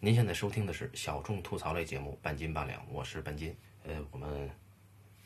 [0.00, 3.52] 您现在收听的是小众吐槽类节目《半斤八两》，我是半斤。
[3.82, 4.48] 呃，我们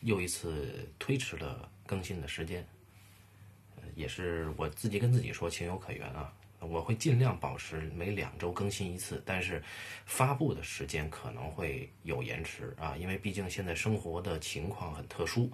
[0.00, 2.66] 又一次推迟了更新的时间，
[3.94, 6.32] 也是我自己跟自己说情有可原啊。
[6.58, 9.62] 我会尽量保持每两周更新一次，但是
[10.06, 15.52] 发布的时间可能会有延迟啊，因为毕竟现在生活的情况很特殊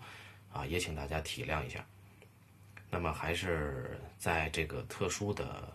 [0.52, 1.84] 啊，也请大家体谅一下。
[2.88, 5.72] 那么还是在这个特殊的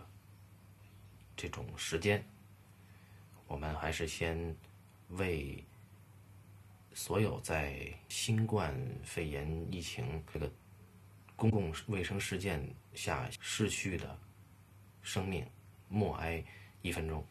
[1.36, 2.24] 这种时间，
[3.46, 4.56] 我们还是先
[5.10, 5.62] 为
[6.92, 10.50] 所有在新冠肺炎疫情这个
[11.36, 14.18] 公共卫生事件下逝去的。
[15.02, 15.46] 生命，
[15.88, 16.42] 默哀
[16.80, 17.22] 一分钟。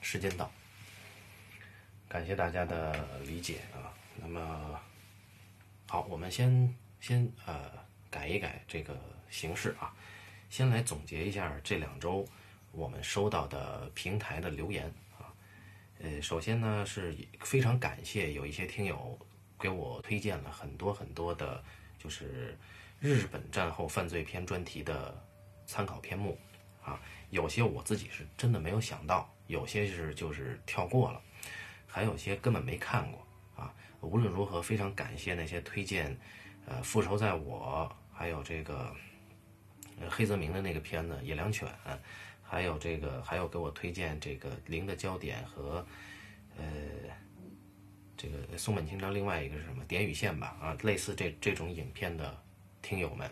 [0.00, 0.50] 时间到，
[2.08, 3.92] 感谢大家的理解啊。
[4.16, 4.80] 那么，
[5.86, 7.70] 好，我们先先呃
[8.10, 8.98] 改一改这个
[9.30, 9.94] 形式啊，
[10.48, 12.26] 先来总结一下这两周
[12.72, 15.32] 我们收到的平台的留言啊。
[16.00, 19.18] 呃，首先呢是非常感谢有一些听友
[19.58, 21.62] 给我推荐了很多很多的，
[21.98, 22.58] 就是
[22.98, 25.22] 日本战后犯罪片专题的
[25.66, 26.38] 参考篇目
[26.82, 29.28] 啊，有些我自己是真的没有想到。
[29.46, 31.20] 有些是就是跳过了，
[31.84, 33.26] 还有些根本没看过
[33.56, 33.74] 啊。
[34.00, 36.16] 无论如何，非常感谢那些推荐，
[36.66, 38.94] 呃，《复仇在我》，还有这个，
[40.00, 41.66] 呃，黑泽明的那个片子《野良犬》，
[42.44, 45.84] 还有这个，还有给我推荐这个《零的焦点》和，
[46.56, 46.64] 呃，
[48.16, 50.56] 这个松本清张另外一个是什么《点与线》吧？
[50.60, 52.40] 啊，类似这这种影片的
[52.82, 53.28] 听友们，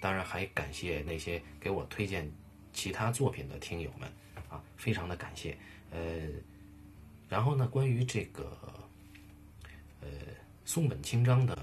[0.00, 2.28] 当然还感谢那些给我推荐
[2.72, 4.10] 其他作品的听友们。
[4.48, 5.56] 啊，非常的感谢。
[5.92, 6.26] 呃，
[7.28, 8.58] 然后呢，关于这个，
[10.00, 10.08] 呃，
[10.64, 11.56] 松本清张的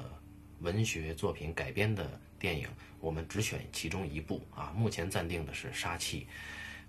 [0.61, 2.65] 文学作品改编的电影，
[3.01, 4.71] 我们只选其中一部啊。
[4.73, 6.25] 目前暂定的是《杀气》，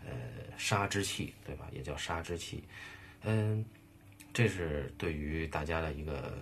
[0.07, 0.13] 呃，
[0.57, 1.69] 《杀之气》，对吧？
[1.73, 2.59] 也叫《杀之气》。
[3.23, 3.65] 嗯，
[4.33, 6.39] 这是对于大家的一个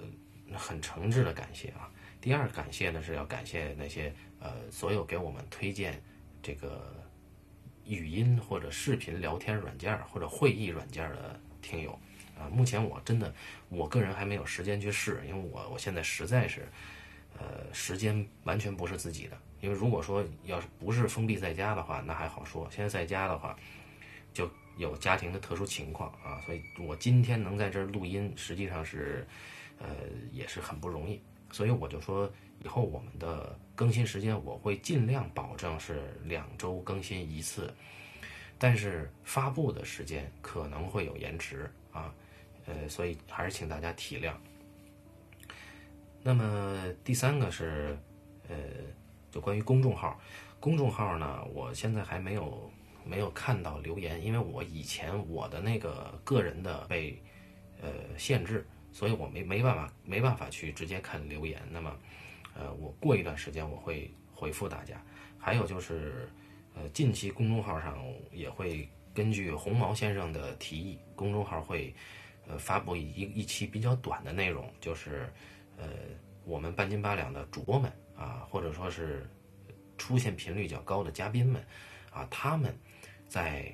[0.52, 1.90] 很诚挚的感谢啊。
[2.20, 4.12] 第二感谢呢，是要感谢那些
[4.48, 6.02] 呃，所有给我们推荐
[6.42, 6.94] 这个。
[7.88, 11.96] 语音或者视频聊天软件或者会议软件的听友，
[12.36, 13.32] 啊，目前我真的
[13.68, 16.68] 我个人还没有时间去试，因为我我现在实在是，
[17.38, 19.38] 呃，时间完全不是自己的。
[19.60, 22.68] 因为如果说要是不是封闭在家的话，那还好说。
[22.72, 23.56] 现在在家的话，
[24.34, 29.24] 就有家庭的特殊情况啊，所以我今天能在这儿录音，实际上是，
[29.78, 29.86] 呃，
[30.32, 31.22] 也是很不容易。
[31.52, 32.28] 所以我就说。
[32.64, 37.72] 以后我们的更新时间我会尽量保证是两周更新一次，
[38.58, 42.12] 但是发布的时间可能会有延迟啊，
[42.64, 44.32] 呃，所以还是请大家体谅。
[46.22, 47.94] 那么第三个是，
[48.48, 48.56] 呃，
[49.30, 50.18] 就关于公众号，
[50.58, 52.72] 公众号呢，我现在还没有
[53.04, 57.22] 没有看到留言，因为我以前我的那个个人的被
[57.82, 61.60] 呃限制，所以我没没办法没办法去直接看留言。
[61.70, 61.94] 那么。
[62.58, 65.00] 呃，我过一段时间我会回复大家。
[65.38, 66.28] 还有就是，
[66.74, 68.02] 呃，近期公众号上
[68.32, 71.94] 也会根据红毛先生的提议，公众号会
[72.48, 75.32] 呃发布一一期比较短的内容，就是
[75.76, 75.86] 呃
[76.44, 79.28] 我们半斤八两的主播们啊，或者说是
[79.96, 81.64] 出现频率较高的嘉宾们
[82.10, 82.76] 啊，他们
[83.28, 83.70] 在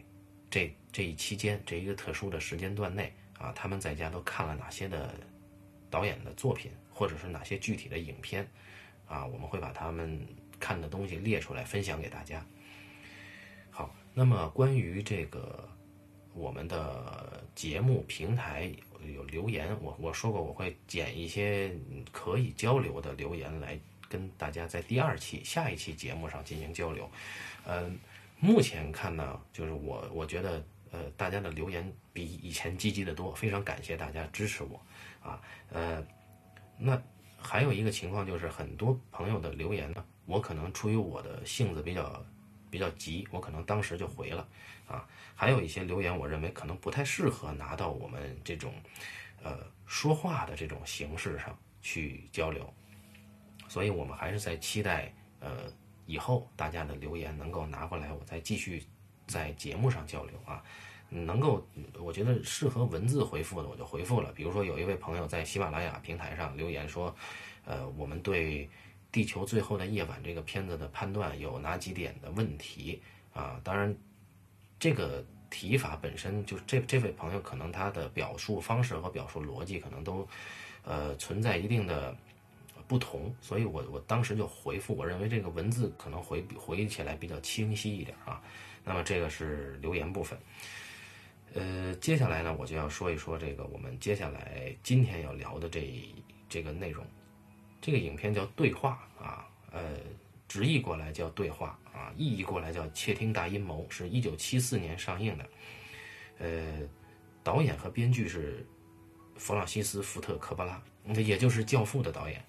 [0.50, 5.14] 这这一期间这一个特殊的时间段内啊，他们在家都看了哪些的
[5.88, 8.46] 导演的作品，或者是哪些具体的影片。
[9.06, 10.20] 啊，我们会把他们
[10.58, 12.44] 看的东西列出来分享给大家。
[13.70, 15.68] 好，那么关于这个
[16.34, 18.70] 我们的节目平台
[19.14, 21.74] 有留言，我我说过我会捡一些
[22.10, 23.78] 可以交流的留言来
[24.08, 27.10] 跟大家在第二期下一期节目上进行交流。
[27.66, 27.98] 嗯，
[28.38, 34.80] 目前看呢，就是我我觉得呃大家的留言比以前积极的多，非常感谢大家支持我
[35.22, 35.40] 啊。
[35.70, 36.04] 呃，
[36.76, 37.00] 那
[37.42, 42.24] 还有一个情况就是很多朋友的留言呢，我可能出于我的性子比较
[42.70, 44.46] 比较急，我可能当时就回了
[44.86, 45.06] 啊。
[45.34, 48.72] 还有一些留言，我认为可能不太适合拿到我们这种
[49.42, 52.72] 呃说话的这种形式上去交流，
[53.68, 55.70] 所以我们还是在期待呃。
[56.04, 58.84] 以后大家的留言能够拿过来，我再继续
[59.28, 60.62] 在节目上交流啊。
[61.14, 61.62] 能够，
[62.00, 64.32] 我觉得适合文字回复的，我就回复了。
[64.32, 67.14] 比如说，有一位朋友在喜马拉雅平台上留言说，
[67.64, 68.66] 呃，我们对
[69.12, 73.60] 《地球最后的夜晚》这个片子的判断有哪几点的问题啊？
[73.62, 73.94] 当然，
[74.78, 80.26] 这个提法本身就这这位朋友可能他的表述方式和表述逻辑可能都
[80.84, 82.16] 呃存在一定的。
[82.88, 88.42] 不同，所以我我当时就回复，我认为这个文字可能回回忆起来比较清晰一点啊。
[88.84, 90.38] 那么这个是留言部分。
[91.54, 96.02] 呃，接下来呢，我就要说一说这个我们接下来今天要聊的这
[96.48, 97.04] 这个内容。
[97.80, 99.96] 这个影片叫《对话》啊，呃，
[100.48, 105.48] 直译过来叫《对话》啊，意译过来叫《窃听大阴谋》，是一九七四年上映的。
[106.38, 106.78] 呃，
[107.42, 108.64] 导演和编剧是
[109.36, 110.80] 弗朗西斯·福特·科波拉，
[111.20, 112.42] 也就是《教父》的导演。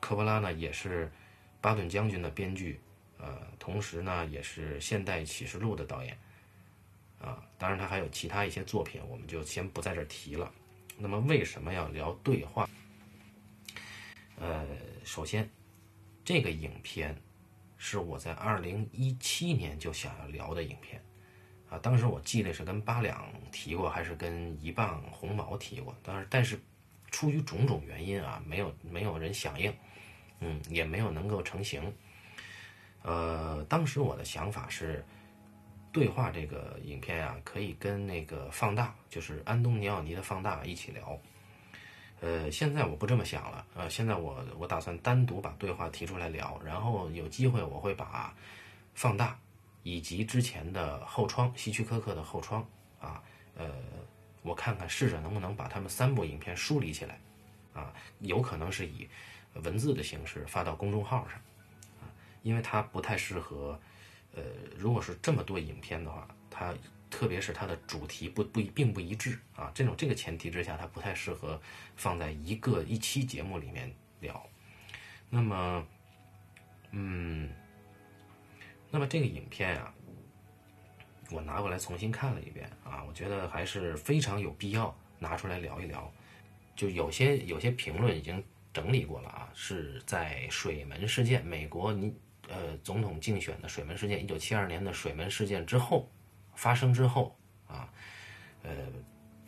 [0.00, 1.10] 科波拉呢也是
[1.60, 2.78] 巴顿将军的编剧，
[3.18, 6.16] 呃，同时呢也是《现代启示录》的导演，
[7.24, 10.52] 啊，当然他还有其他一些作品，我们就先不在这儿提了。
[10.98, 12.68] 那么为什么要聊对话？
[14.38, 14.66] 呃，
[15.04, 15.48] 首先，
[16.24, 17.16] 这个影片
[17.78, 21.02] 是我在二零一七年就想要聊的影片，
[21.70, 26.60] 啊，当时我记得是跟八两提过，还是跟一磅红毛提过，当然，但是
[27.10, 29.74] 出于种种原因啊，没有没有人响应。
[30.40, 31.90] 嗯，也没有能够成型。
[33.02, 35.02] 呃，当时我的想法是，
[35.94, 41.18] 对话这个影片啊，可以跟那个放大，就是安东尼奥尼的放大一起聊。
[42.20, 48.34] 呃，现在我不这么想了，呃，现在我我打算单独把对话提出来聊，然后有机会我会把
[48.94, 49.38] 放大
[49.84, 52.66] 以及之前的后窗希区柯克的后窗
[53.00, 53.22] 啊，
[53.56, 53.70] 呃，
[54.42, 57.20] 我看看试着能不能把他们三部影片梳理起来，
[57.72, 59.08] 啊，有可能是以。
[59.62, 61.38] 文字的形式发到公众号上，
[62.02, 62.10] 啊，
[62.42, 63.78] 因为它不太适合，
[64.34, 64.42] 呃，
[64.76, 66.74] 如果是这么多影片的话，它
[67.10, 71.60] 特别是它的主题不不并不一致啊，这种这个前提之下，它不太适合
[71.96, 74.44] 放在一个一期节目里面聊。
[75.30, 75.86] 那么，
[76.90, 77.50] 嗯，
[78.90, 79.94] 那么这个影片啊，
[81.30, 86.12] 我拿过来重新看了一遍啊，我觉得还是非常有必要拿出来聊一聊。
[86.76, 88.42] 就有些有些评论已经。
[88.74, 92.12] 整理过了啊，是在水门事件，美国你
[92.48, 96.10] 呃总统竞选的水门事件，一九七二年的水门事件之后
[96.54, 97.36] 发生之后
[97.66, 97.88] 啊，
[98.62, 98.70] 呃，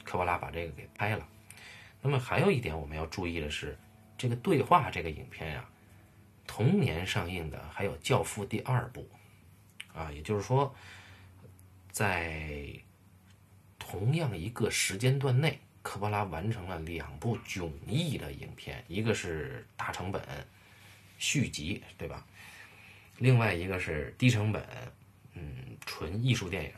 [0.04, 1.28] 科波拉把这个给拍了。
[2.00, 3.76] 那么还有一点我们要注意的是，
[4.16, 5.68] 这个对话这个影片呀，
[6.46, 9.08] 同年上映的还有《教父》第二部
[9.94, 10.74] 啊，也就是说，
[11.90, 12.70] 在
[13.78, 15.58] 同样一个时间段内。
[15.82, 20.20] 科波拉完成了两部迥异的影片，一个是大成本
[21.16, 22.26] 续集，对吧？
[23.18, 24.64] 另外一个是低成本，
[25.34, 26.72] 嗯，纯艺术电影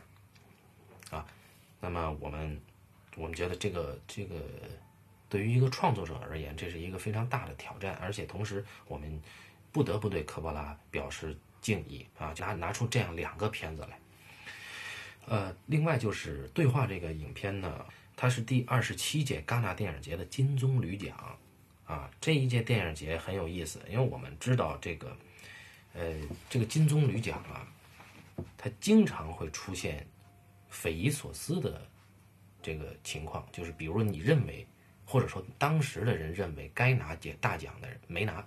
[1.10, 1.26] 啊。
[1.80, 2.60] 那么我们
[3.16, 4.34] 我们觉得这个这个
[5.28, 9.20] 对于一个创作者而言，这是一个非常大的挑战，而且同时我们
[9.72, 13.98] 不得不对科波拉表示敬意啊，拿拿出这样两个片子来。
[15.26, 17.86] 呃，另外就是对话这个影片呢。
[18.20, 21.38] 它是第二十七届戛纳电影节的金棕榈奖，
[21.86, 25.16] 啊，这一届电影节很有意思，因为我们知道这个，
[25.94, 26.14] 呃，
[26.48, 27.66] 这个金棕榈奖啊，
[28.56, 30.06] 它经常会出现
[30.68, 31.86] 匪夷所思的
[32.62, 34.66] 这个情况，就是比如说你认为，
[35.04, 38.46] 或者说当时的人认为该拿奖大奖的人没拿。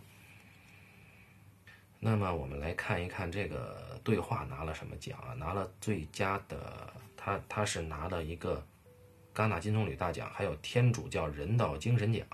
[1.99, 5.33] 那么我们来看一看这个对话拿了什么奖啊？
[5.33, 8.65] 拿了最佳的，他他是拿了一个。
[9.33, 12.27] 戛纳金棕榈大奖，还有天主教人道精神奖。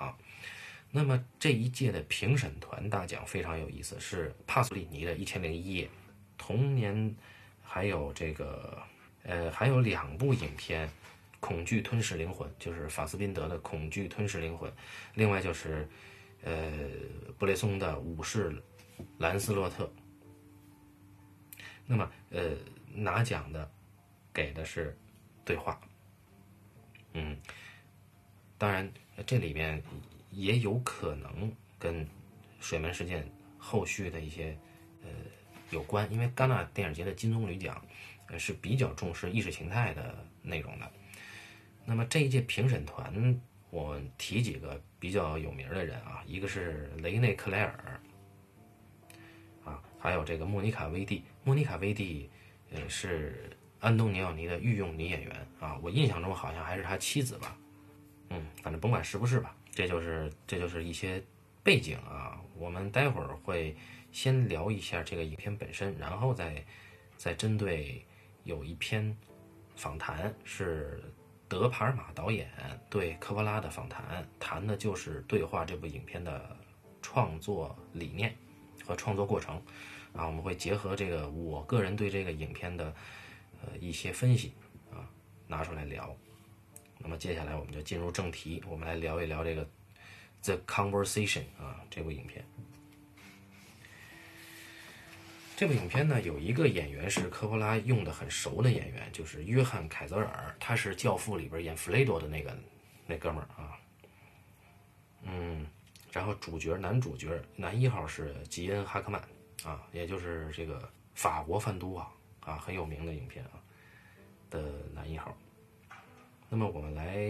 [0.91, 5.85] 那么这一届的评审团大奖非常有意思，是帕索里尼的《一千零一夜》。
[6.37, 7.15] 同年
[7.61, 8.81] 还有这个，
[9.23, 10.87] 呃，还有两部影片，
[11.39, 14.69] 《恐惧吞噬灵魂》，就是法斯宾德的《恐惧吞噬灵魂》。
[15.15, 15.87] 另外就是，
[16.43, 16.71] 呃，
[17.37, 18.55] 布雷松的《武士
[19.17, 19.85] 兰斯洛特》。
[21.85, 22.51] 那么，呃，
[22.93, 23.69] 拿奖的
[24.33, 24.97] 给的是
[25.43, 25.79] 对话。
[27.13, 27.37] 嗯，
[28.57, 28.91] 当然，
[29.25, 29.81] 这里面
[30.37, 32.07] 也有可能跟
[32.59, 33.27] 水门事件
[33.57, 34.55] 后续的一些
[35.01, 35.09] 呃
[35.71, 37.83] 有关，因为戛纳电影节的金棕榈奖
[38.37, 40.91] 是比较重视意识形态的内容的。
[41.83, 43.41] 那么这一届评审团，
[43.71, 47.99] 我提几个比较有名的人啊，一个是雷内克莱尔，
[49.65, 51.23] 啊，还有这个莫妮卡威蒂。
[51.43, 52.29] 莫妮卡威蒂，
[52.69, 57.57] 呃，是安东尼奥尼的御用女演员啊，我印象中好像还是他妻子吧。
[58.29, 61.23] 嗯，反正甭管是不是吧，这就是这就是一些
[61.61, 62.41] 背景啊。
[62.57, 63.77] 我们待会儿会
[64.11, 66.65] 先聊一下这个影片本身，然后再
[67.15, 68.03] 再针对
[68.43, 69.15] 有一篇
[69.75, 70.99] 访谈是
[71.47, 72.49] 德帕尔玛导演
[72.89, 76.57] 对科波拉的访谈，谈的就是《对话》这部影片的
[76.99, 78.35] 创作理念
[78.83, 79.61] 和创作过程
[80.11, 80.25] 啊。
[80.25, 82.91] 我们会结合这个我个人对这个影片的
[83.61, 84.53] 呃一些分析
[84.91, 85.05] 啊
[85.47, 86.17] 拿出来聊。
[86.99, 89.65] 那么接下来我们就进入正题，我们来聊一聊这个
[90.43, 92.43] 《The Conversation》啊这部影片。
[95.55, 102.55] 这部影片呢有一个演员是科波拉用的很熟的演员，就是约翰·凯泽尔，他是《教父》里边演弗雷多的那个
[103.07, 103.79] 那哥们儿啊。
[105.23, 105.65] 嗯，
[106.11, 109.19] 然后主角男主角男一号是吉恩·哈克曼
[109.63, 112.07] 啊，也就是这个法国贩毒网
[112.41, 113.57] 啊很有名的影片啊
[114.51, 114.61] 的
[114.93, 115.35] 男一号。
[116.49, 117.29] 那么我们来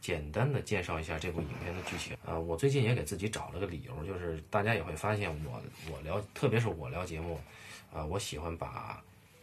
[0.00, 2.38] 简单的介绍一下这部影片的剧情啊。
[2.38, 7.40] 我最近也给自己找了个理由，就是大家也会发现我我聊，特别是我聊节目，
[7.92, 9.02] 啊，我喜欢把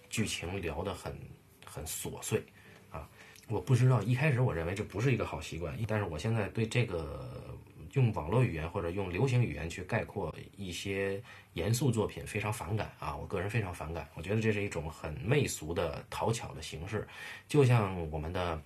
[0.10, 1.18] 剧情聊得很
[1.66, 2.44] 很琐碎
[2.92, 3.08] 啊。
[3.48, 7.58] 我不知道一开始我认为这不是一个好习惯，但是我现在对这个
[7.94, 11.22] 用网络语言或者用流行语言去概括一些
[11.54, 13.16] 严肃作品非常反感啊。
[13.16, 17.08] 我个人非常反感，我觉得这是一种很媚俗的讨巧的形式，
[17.48, 18.62] 就像我们的。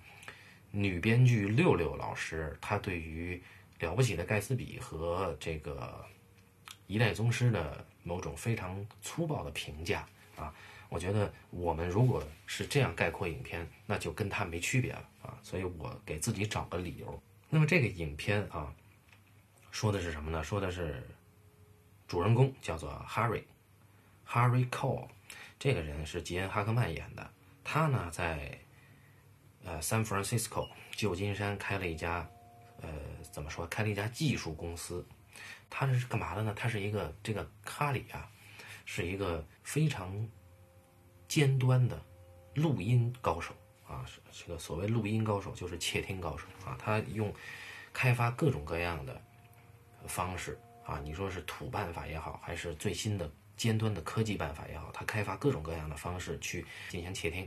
[0.70, 3.42] 女编剧六六老师，她对于
[3.86, 6.04] 《了不起的盖茨比》和这个
[6.86, 10.06] 《一代宗师》的某种非常粗暴的评价
[10.36, 10.54] 啊，
[10.90, 15.38] 我觉得我们如果是这样概括影片，那就跟他没区别了啊。
[15.42, 17.22] 所以我给自己找个理由。
[17.48, 18.70] 那么这个影片啊，
[19.70, 20.44] 说的是什么呢？
[20.44, 21.02] 说的是
[22.06, 25.08] 主人公叫做 Harry，Harry Cole，
[25.58, 27.30] 这个人是吉恩·哈克曼演的，
[27.64, 28.58] 他呢在。
[29.68, 32.26] 呃，San Francisco，旧金山开了一家，
[32.80, 32.88] 呃，
[33.30, 33.66] 怎么说？
[33.66, 35.06] 开了一家技术公司。
[35.68, 36.54] 他是干嘛的呢？
[36.56, 38.26] 他是一个这个卡里啊，
[38.86, 40.26] 是一个非常
[41.28, 42.02] 尖端的
[42.54, 43.52] 录音高手
[43.86, 44.06] 啊。
[44.32, 46.74] 这个所谓录音高手，就是窃听高手啊。
[46.80, 47.30] 他用
[47.92, 49.20] 开发各种各样的
[50.06, 57.46] 方式啊，你说是土办法也好，还是最新的尖端的科技办法也好，他开发各种各样的方式去进行窃听。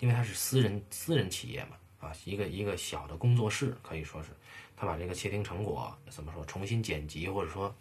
[0.00, 4.28] 因为他是私人私人企业嘛，啊，一个一个小的工作室可以说是，
[4.76, 7.74] 他把这个窃听成果怎么说重新剪辑或者说，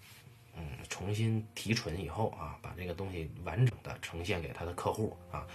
[0.56, 5.46] 嗯，重新提纯以后啊，把这个东西完整的呈现给他的客户啊。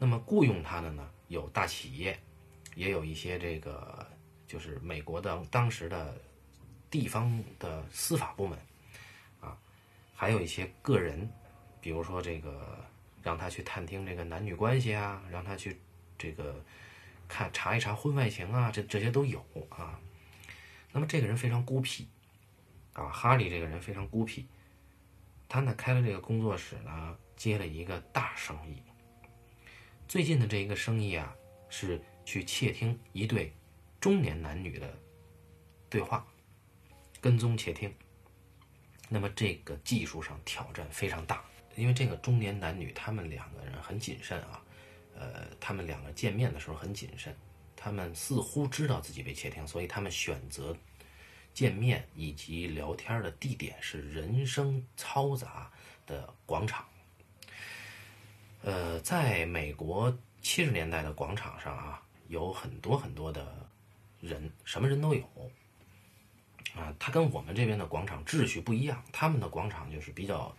[0.00, 2.18] 那么雇佣他的呢，有大企业，
[2.74, 4.04] 也有一些这个
[4.48, 6.20] 就是美国的当时的
[6.90, 8.58] 地方的司法部门，
[9.40, 9.56] 啊，
[10.12, 11.30] 还有一些个人，
[11.80, 12.84] 比如说这个
[13.22, 15.78] 让他去探听这个男女关系啊，让他去。
[16.20, 16.62] 这个
[17.26, 19.98] 看查一查婚外情啊，这这些都有啊。
[20.92, 22.06] 那么这个人非常孤僻
[22.92, 24.46] 啊，哈利这个人非常孤僻。
[25.48, 28.82] 他呢开了这个工作室呢，接了一个大生意。
[30.06, 31.34] 最近的这一个生意啊，
[31.70, 33.52] 是去窃听一对
[33.98, 34.92] 中年男女的
[35.88, 36.26] 对话，
[37.20, 37.92] 跟踪窃听。
[39.08, 44.62] 那么这个技术上挑战非常大，因为这个中年男女他们两个人很谨慎啊。
[45.20, 47.36] 呃，他们两个见面的时候很谨慎，
[47.76, 50.74] 他们似乎知道自己被窃听，所以他们选择
[51.52, 55.70] 见面以及聊天的地点是人声嘈杂
[56.06, 56.86] 的广场。
[58.62, 63.68] 呃，在美国七十年代的广场上啊，有很多很多的
[64.20, 65.22] 人，什么人都有。
[66.74, 70.56] 啊，它跟我们这边的广场秩序不一样，他们的广场就是比较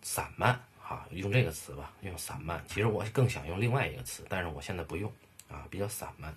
[0.00, 0.64] 散漫。
[0.88, 2.64] 啊，用这个词吧，用散漫。
[2.66, 5.12] 其实我更想用另外一个词，但是我现在不用
[5.46, 6.34] 啊，比较散漫。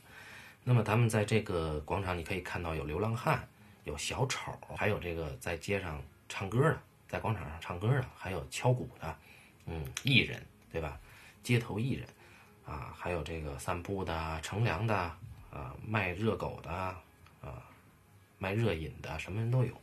[0.62, 3.48] 那么咱们在这个广场，你可以看到有流浪汉，
[3.86, 9.18] 有小丑，还有这个在街上唱歌的，在广场上唱歌的，还有敲鼓的，
[9.68, 11.00] 嗯，艺人，对吧？
[11.42, 12.06] 街头艺人
[12.66, 14.94] 啊，还有这个散步的、乘凉的
[15.50, 17.02] 啊，卖热狗的啊，
[18.38, 19.74] 卖热饮的，什么人都有。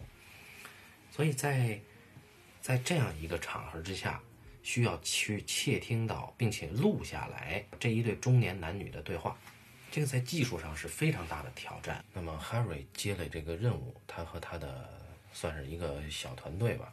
[1.10, 1.80] 所以在
[2.60, 4.20] 在这样一个场合之下。
[4.68, 9.34] 需要去窃听到并且录下来这一对中年男女的对话，
[9.90, 12.04] 这个在技术上是非常大的挑战。
[12.12, 14.86] 那么 Harry 接了这个任务，他和他的
[15.32, 16.92] 算是一个小团队吧，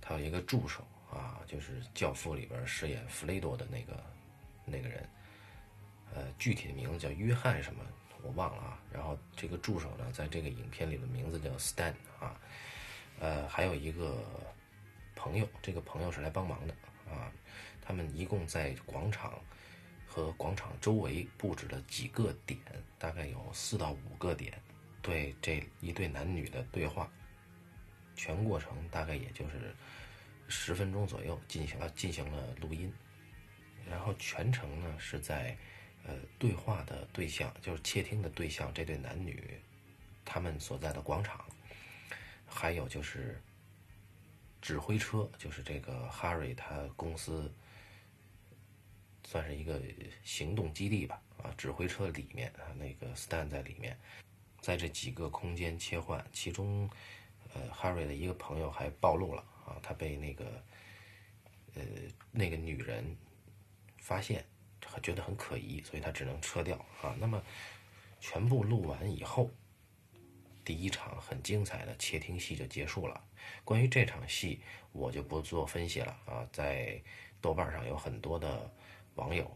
[0.00, 4.02] 他有一个助手啊，就是《教父》里边饰演弗雷多的那个
[4.64, 5.06] 那个人，
[6.14, 7.84] 呃，具体的名字叫约翰什么
[8.22, 8.80] 我忘了啊。
[8.90, 12.34] 然后这个助手呢，在这个影片里的名字叫 Stan 啊，
[13.20, 14.24] 呃，还有一个
[15.18, 16.72] 朋友，这个朋友是来帮忙的
[17.10, 17.32] 啊。
[17.82, 19.36] 他们一共在广场
[20.06, 22.60] 和广场周围布置了几个点，
[22.98, 24.52] 大概有四到五个点，
[25.02, 27.10] 对这一对男女的对话。
[28.14, 29.74] 全过程大概也就是
[30.48, 32.92] 十分钟左右进行了进行了录音，
[33.88, 35.56] 然后全程呢是在
[36.04, 39.60] 呃对话的对象就是窃听的对象这对男女
[40.24, 41.44] 他们所在的广场，
[42.46, 43.40] 还有就是
[44.68, 47.50] 指挥车，就是这个 Harry 他公司
[49.24, 49.80] 算是一个
[50.22, 53.98] 行动基地吧啊，指挥车里面啊那个 Stan 在里面，
[54.60, 56.86] 在这几个空间切换，其中。
[57.54, 60.62] 呃，Harry 的一个朋友还暴露了啊，他被那个
[61.74, 61.82] 呃
[62.30, 63.16] 那个女人
[63.96, 64.44] 发现，
[65.02, 67.16] 觉得很可疑，所以他只能撤掉啊。
[67.18, 67.42] 那么
[68.20, 69.50] 全部录完以后，
[70.68, 73.18] 第一场很精彩的窃听戏就结束了。
[73.64, 74.60] 关于这场戏，
[74.92, 77.02] 我就不做分析了啊，在
[77.40, 78.70] 豆瓣上有很多的
[79.14, 79.50] 网友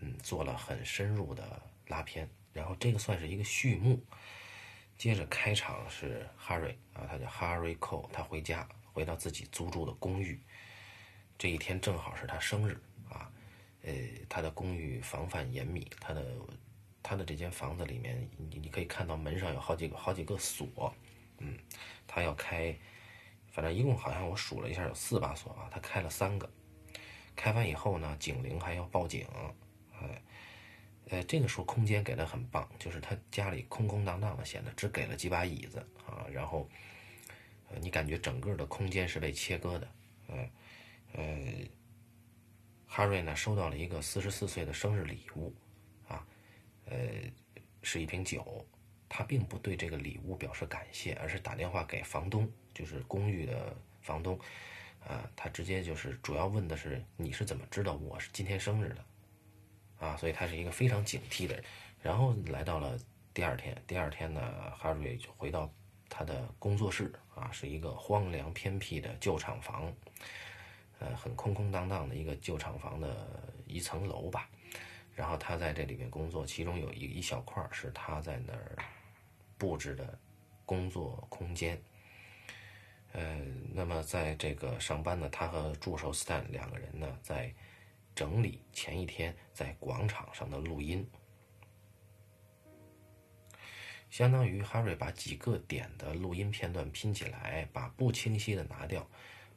[0.00, 4.02] 嗯做了很深入的拉片，然后这个算是一个序幕。
[4.96, 10.40] 接着开场是 Harry 啊，他叫 Harry Cole，他回家回到自己租住的公寓。
[11.36, 13.30] 这一天正好是他生日啊，
[13.82, 13.92] 呃，
[14.26, 16.34] 他的公寓防范严密，他的
[17.06, 20.92] 他的这间房子里面，你你可以看到门上有好几个好几个锁，
[21.38, 21.56] 嗯，
[22.04, 22.76] 他要开，
[23.52, 26.50] 反正一共好像我数了一下有四把锁啊，他开了三个，
[27.36, 29.24] 开完以后呢，警铃还要报警，
[30.00, 30.22] 哎。
[31.08, 36.68] 呃，这个时候空间给的很棒，就是他家里空空荡荡的，显得只给了几把椅子啊，然后，
[37.70, 39.88] 呃，你感觉整个的空间是被切割的，
[40.26, 40.50] 呃，
[41.12, 41.24] 呃，
[42.88, 45.54] 哈瑞呢收到了一个四十四岁的生日礼物，
[46.86, 46.96] 呃，
[47.82, 48.64] 是一瓶酒，
[49.08, 54.38] 他并不对这个礼物表示感谢，而是打电话给房东，就是公寓的房东，
[55.06, 59.04] 啊，他直接就是主要问的是你是怎么知道我是今天生日的？
[59.98, 61.64] 啊，所以他是一个非常警惕的人。
[62.02, 62.98] 然后来到了
[63.34, 65.72] 第二天，第二天呢，哈瑞就回到
[66.08, 69.92] 他的工作室啊，是一个荒凉偏僻的旧厂房，
[70.98, 74.48] 呃，很空空荡荡的一个旧厂房的一层楼吧。
[75.16, 78.76] 然后他在这里面工作，其中有一一小块是他在那儿
[79.58, 80.16] 布置的
[80.64, 81.76] 工作空间。
[83.12, 83.40] 呃，
[83.72, 87.52] 那么在这个上班呢，他和助手 Stan 两个人呢，在。
[88.14, 91.06] 整理前一天在广场上的录音，
[94.08, 99.06] 相当于哈瑞把几个点的录音片段拼起来，把不清晰的拿掉，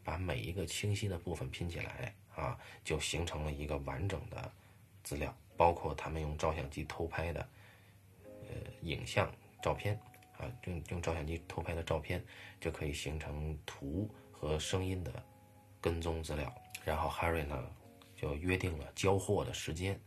[0.04, 4.52] 把每一个清晰的部分拼起来啊，就形成了一个完整的
[5.10, 7.50] 资料，包括他们用照相机偷拍的
[8.24, 10.00] 呃影像照片
[10.38, 12.24] 啊，用用照相机偷拍的照片
[12.62, 15.12] 就可以形成图和声音的
[15.82, 16.54] 跟踪资料。
[16.86, 17.76] 然后哈瑞呢？
[18.16, 19.98] 就约定了交货的时间。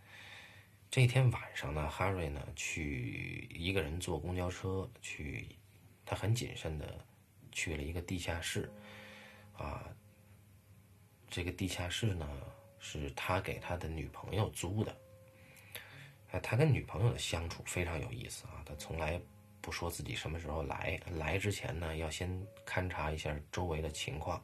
[0.90, 5.56] 这天晚上呢，哈瑞呢去一个人坐公交车去，
[6.04, 7.02] 他很谨慎的
[7.50, 8.70] 去了一个地下室，
[9.56, 9.82] 啊，
[11.30, 12.28] 这个地下室呢
[12.82, 14.94] 是他给他的女朋友租的。
[16.32, 19.18] 哎，他跟女朋友的相处非常有意思啊，他从来
[19.60, 22.28] 不说自己什么时候来，来之前呢要先
[22.66, 24.42] 勘察一下周围的情况，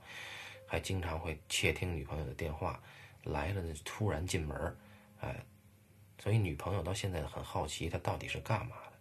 [0.67, 2.81] 还经常会窃听女朋友的电话。
[3.25, 4.77] 来了呢，突然进门
[5.21, 5.45] 哎，
[6.23, 8.93] 所以女朋友到现在很好奇他到底是干嘛的，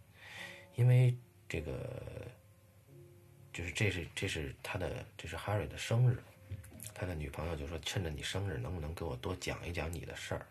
[0.75, 1.15] 因为
[1.47, 2.27] 这个
[3.53, 6.21] 就是这是这是他的这是 Harry 的生日，
[6.99, 10.47] 他的女朋友就说趁着你生日能不能给我多讲一讲你的事儿，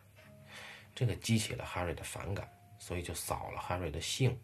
[0.94, 4.38] 这个激起了 Harry 的反感，所以就扫了 Harry 的兴，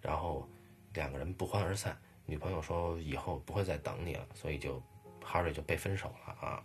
[0.00, 0.48] 然后
[0.94, 2.00] 两个人不欢而散。
[2.24, 4.80] 女朋友说以后不会再等你了，所以就
[5.20, 6.62] Harry 就被分手了啊。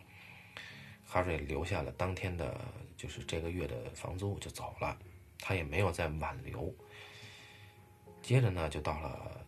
[1.07, 2.59] 哈瑞留下了当天的，
[2.95, 4.97] 就是这个月的房租就走了，
[5.39, 6.71] 他也没有再挽留。
[8.21, 9.45] 接着呢，就到了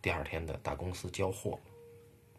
[0.00, 1.58] 第二天的大公司交货，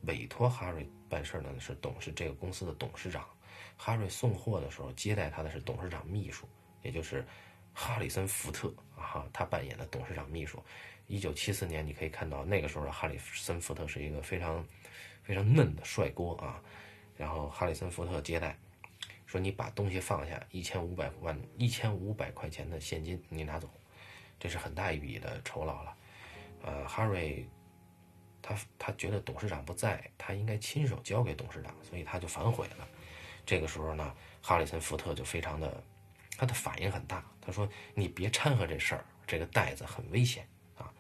[0.03, 3.25] 委托哈瑞办事呢是董事这个公司的董事长。
[3.77, 6.47] 哈瑞送货的时候接待他的是董事长秘书，
[6.83, 7.25] 也就是
[7.73, 10.63] 哈里森福特啊，他扮演的董事长秘书。
[11.07, 14.63] 一九七四年，你可以看到那个时候的哈里森福特是一个非常
[15.23, 16.61] 非常嫩的帅哥啊。
[17.17, 18.57] 然后哈里森福特接待，
[19.25, 23.69] 说：“你把东西放下，一千五百万、一千五百块钱的现金你拿走，
[24.39, 25.95] 这是很大一笔的酬劳了。”
[26.63, 27.45] 呃，哈瑞
[28.41, 32.88] 他他觉得董事长不在，他应该亲手交给董事长，所以他就反悔了。
[33.45, 35.84] 这个时候呢，哈里森福特就非常的
[36.38, 37.23] 他的反应很大。
[37.39, 40.93] 他说：“你别掺和这事儿，这个袋子很危险啊。”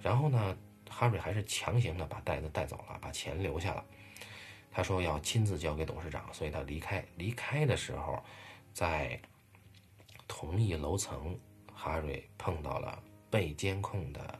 [0.00, 0.56] 然后呢，
[0.88, 3.84] 哈瑞还是强行的把袋子带走了，把钱留下了。
[4.70, 7.04] 他说要亲自交给董事长，所以他离开。
[7.16, 8.22] 离开的时候，
[8.72, 9.20] 在
[10.28, 11.36] 同一楼层，
[11.74, 14.38] 哈瑞碰到了被监控的、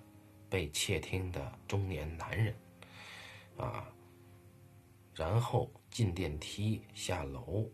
[0.49, 2.55] 被窃听的中年男人，
[3.57, 3.87] 啊，
[5.15, 7.67] 然后进电梯下楼，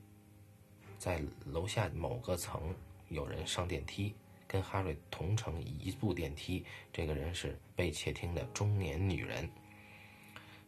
[0.99, 2.75] 在楼下某个层
[3.09, 4.15] 有人上电梯，
[4.47, 9.49] 跟哈瑞同乘一部电梯，这个人是被窃听的中年女人。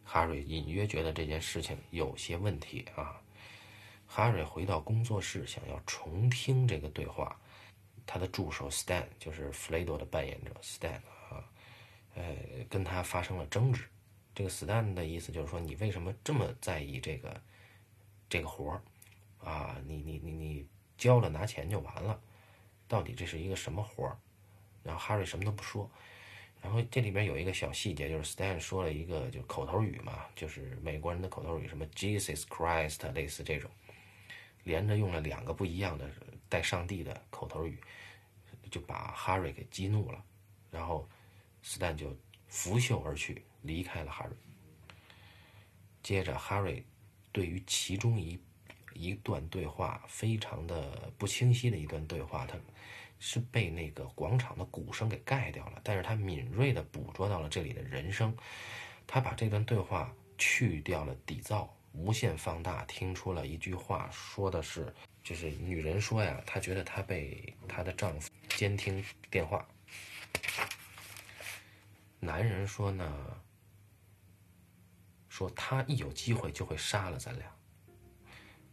[0.03, 3.19] 哈瑞隐约觉得这件事情有些问题啊。
[4.05, 7.37] 哈瑞回到工作室，想要重听这个对话。
[8.05, 11.16] 他的助手 Stan 就是弗雷多的扮演者 Stan 啊，
[12.17, 13.83] 呃，跟他发生了争执。
[14.33, 17.41] 这个 Stan 的意思就是说，你为什么这么在意这个
[18.27, 18.81] 这个活儿
[19.39, 19.77] 啊？
[19.85, 22.19] 你你你你交了拿钱就完了，
[22.87, 24.17] 到底这是一个什么活儿？
[24.83, 25.89] 然后哈瑞什么都不说。
[26.59, 33.69] 然后这里边有一个小细节，就是 Stan 说了一个就是口头语嘛，就是美国人的口头语，什么 Jesus Christ，类似这种，
[34.63, 36.09] 连着用了两个不一样的
[36.49, 37.79] 带上帝的口头语，
[38.71, 40.23] 就把哈瑞给激怒了。
[40.71, 41.07] 然后
[41.67, 42.15] 子弹就
[42.47, 44.37] 拂袖而去，离开了哈瑞。
[46.01, 46.85] 接着哈瑞
[47.31, 48.39] 对于其中一
[48.93, 52.57] 一段对话非常的不清晰的一段对话，他。
[53.19, 58.31] 是被那个广场的鼓声给盖掉了，但是他敏锐地捕捉到了这里的人声，
[59.07, 69.67] 他把这段对话去掉了底噪，无限放大，听出了一句话，说的是，就是女人说呀，她觉得她被她的丈夫监听电话，
[72.19, 73.41] 男人说呢，
[75.29, 77.51] 说他一有机会就会杀了咱俩。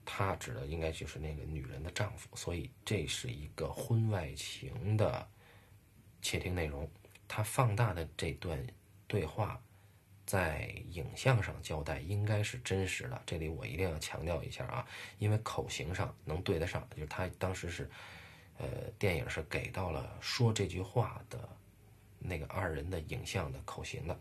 [0.07, 5.27] 他指的应该就是那个女人的丈夫，所以这是一个婚外情的
[6.21, 6.91] 窃听内容。
[7.27, 8.63] 他放大的这段
[9.07, 9.59] 对话，
[10.27, 13.23] 在影像上交代应该是真实的。
[13.25, 14.87] 这里我一定要强调一下啊，
[15.19, 17.91] 因为口型上能对得上，就是他当时是，
[18.59, 18.67] 呃，
[18.99, 21.49] 电影是给到了说这句话的
[22.27, 24.19] 那个二人的影像的口型的。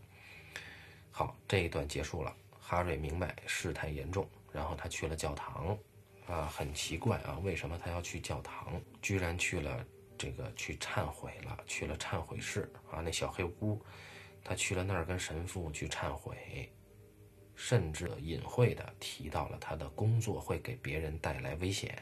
[1.10, 4.28] 好，这一段结束了，哈瑞明白事态严重。
[4.52, 5.76] 然后他去了教堂，
[6.26, 8.80] 啊，很奇怪啊，为什么他要去教堂？
[9.02, 9.84] 居然去了
[10.16, 13.80] 这个去忏悔了，去了忏悔室啊，那小黑屋，
[14.44, 16.72] 他去了那儿跟神父去忏悔，
[17.56, 21.96] 甚至隐晦的提到了他的工作会给别人带来危险。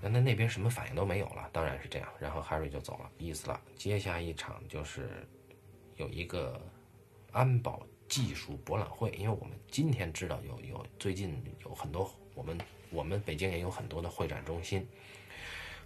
[0.00, 2.08] 那那那边什么反应都没有了，当然是这样。
[2.18, 3.60] 然后 Harry 就走了，意思了。
[3.76, 5.26] 接下一场就是
[5.96, 6.60] 有一个
[7.32, 7.86] 安保。
[8.08, 12.56] 技术博览会，因为我们今天知道有有最近有很多我们
[12.90, 14.86] 我们北京也有很多的会展中心，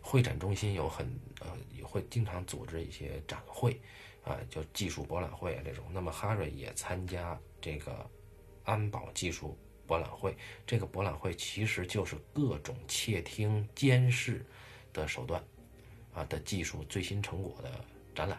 [0.03, 1.07] 会展中心有很
[1.41, 3.81] 呃也会经常组织一些展会，
[4.23, 5.83] 啊，就技术博览会啊这种。
[5.95, 8.07] 那么哈瑞也参加这个
[8.65, 9.57] 安保技术
[9.91, 14.47] 博览会，这个博览会其实就是各种窃听监视
[14.93, 15.43] 的手段
[16.15, 18.39] 啊的技术最新成果的展览，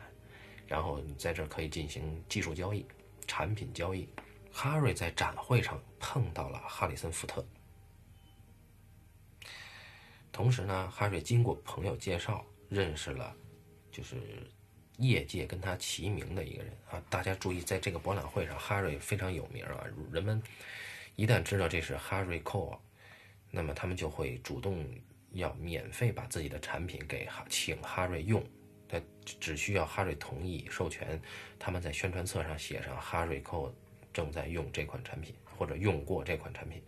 [0.65, 2.85] 然后你在这可以进行技术交易。
[3.27, 4.07] 产品交易，
[4.51, 7.45] 哈瑞在展会上碰到了哈里森福特。
[10.31, 13.35] 同时呢，哈瑞经过朋友介绍认识了，
[13.91, 14.15] 就是
[14.97, 17.01] 业界跟他齐名的一个人啊。
[17.09, 19.85] 大家注意，在这个博览会上，哈瑞非常有名啊。
[20.11, 20.41] 人们
[21.21, 22.79] 一旦知道这是哈瑞 Cole，
[23.51, 24.83] 那么他们就会主动
[25.33, 28.43] 要免费把自己的产品给哈请哈瑞用。
[28.89, 31.21] 他只需要哈瑞同意授权，
[31.59, 33.71] 他们在宣传册上写上哈瑞扣
[34.11, 36.81] 正在用这款产品或者用过这款产品。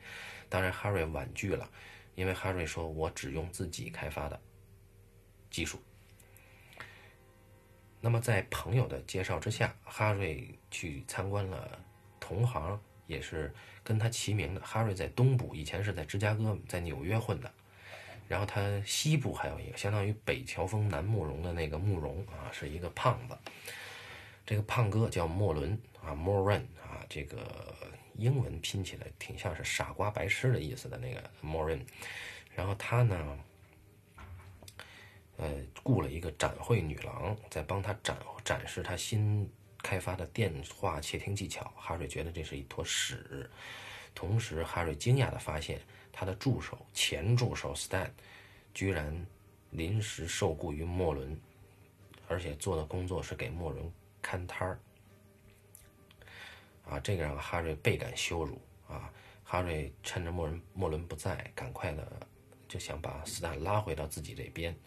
[0.50, 1.69] 当然，哈瑞婉拒了，
[2.15, 4.41] 因为哈瑞说：“我只用自己开发的
[5.52, 5.80] 技术。”
[8.02, 11.80] 那么，在朋友的介绍之下，哈瑞去参观了
[12.19, 17.52] 同行，也是跟他齐名的哈瑞，在东部以前是在芝加哥、在纽约混的。
[18.30, 23.38] 然后他西部还有一个相当于北乔峰南慕容的那个慕容啊，是一个胖子。
[24.46, 27.38] 这个胖哥叫莫伦啊，Moran 啊，这个
[28.15, 31.82] 英文拼起来挺像是傻瓜白痴的意思的那个 Moran。
[32.56, 33.39] 然后他呢，
[35.38, 35.52] 呃，
[35.84, 39.50] 雇了一个展会女郎在帮他展展示他新
[39.84, 41.72] 开发的电话窃听技巧。
[41.76, 43.48] 哈瑞觉得这是一坨屎。
[44.15, 45.80] 同时，哈瑞惊讶地发现。
[46.15, 48.08] 他的助手前助手 Stan，
[48.72, 49.26] 居然
[49.72, 51.36] 临时受雇于莫伦，
[52.28, 53.91] 而且做的工作是给莫伦
[54.22, 54.80] 看摊儿。
[56.86, 59.12] 啊，这个让哈瑞倍感羞辱啊！
[59.43, 62.28] 哈瑞趁着莫伦莫伦不在，赶快的
[62.67, 64.78] 就想把斯坦拉回到自己这边，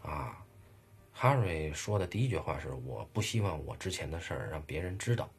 [0.00, 0.46] 啊，
[1.12, 5.30] 哈瑞说的第一句话是：“我不希望我之前的事儿让别人知道。”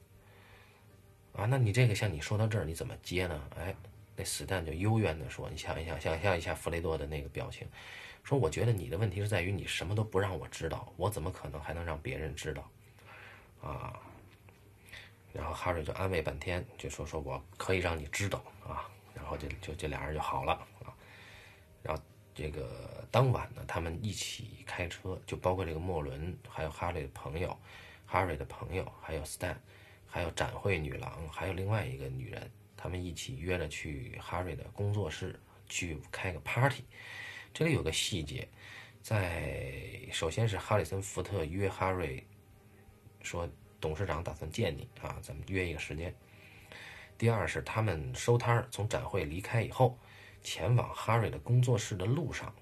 [1.35, 3.49] 啊，那你这个像你说到这儿，你怎么接呢？
[3.57, 3.75] 哎，
[4.15, 7.67] 那斯坦就幽怨的说：“你想一想，想象一下弗雷多的那个表情，
[8.23, 12.69] 说我觉得你的问题是在于你什么都不让我知道，我怎么可能还能让别人知道？
[13.61, 13.99] 啊？”
[15.33, 20.93] 然后哈瑞就安慰半天，就说：“说我可以让你知道啊。”然后就就这俩人就好了啊。
[21.81, 22.03] 然后
[22.33, 27.57] 这个当晚呢，他们一起开车，就包括这个莫伦，还有哈瑞的朋友，
[28.05, 29.59] 哈瑞的朋友，还有斯坦。
[30.05, 36.83] 还有展会女郎，还有另外一个女人，他们一起约着去哈瑞的工作室去开个 party。
[37.51, 38.47] 这里有个细节，
[39.01, 39.73] 在
[40.11, 42.23] 首先是哈里森福特约哈瑞
[43.23, 43.49] 说，
[43.81, 46.13] 董事长打算见你啊，咱们约一个时间。
[47.17, 49.97] 第二是他们收摊儿，从展会离开以后，
[50.43, 52.53] 前往哈瑞的工作室的路上，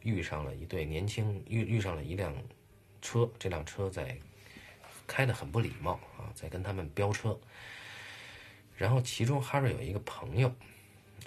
[0.00, 2.34] 遇上了一对年轻，遇遇上了一辆
[3.00, 4.16] 车，这辆车在。
[5.08, 7.38] 开得很不礼貌啊，在跟他们飙车。
[8.76, 10.48] 然后其中哈瑞有一个朋友，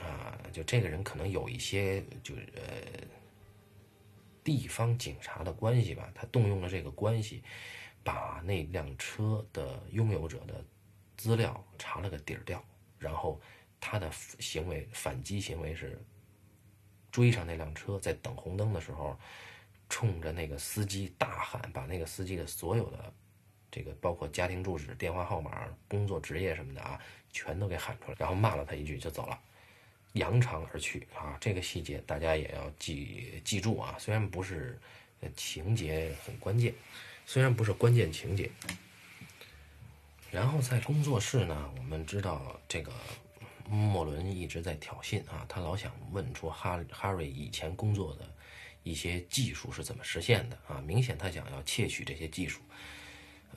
[0.01, 2.61] 啊，就这个人可能有一些就是呃
[4.43, 7.41] 地方警察的关系吧，他动用了这个关系，
[8.03, 10.61] 把那辆车的拥有者的
[11.15, 12.61] 资料查了个底儿掉。
[12.97, 13.39] 然后
[13.79, 15.99] 他的行为反击行为是
[17.11, 19.17] 追上那辆车，在等红灯的时候，
[19.89, 23.13] 冲着那个司机大喊，把那个司机的所有的。
[23.71, 26.99] 这个包括家庭住址、电话号码、工作职业什么的啊，
[27.31, 29.39] 全都给喊出来，然后骂了他一句就走了，
[30.13, 31.37] 扬长而去啊。
[31.39, 34.75] 这个细节大家也要记记住啊，虽然不是
[35.35, 36.73] 情节很关键，
[37.27, 38.49] 虽然不是关键情节。
[40.31, 42.91] 然后在工作室呢，我们知道这个
[43.69, 48.27] 莫伦一直在挑衅啊，他老想问出哈哈瑞以前工作的
[48.83, 52.59] 一些技术是怎么实现的啊，明显他想要窃取这些技术。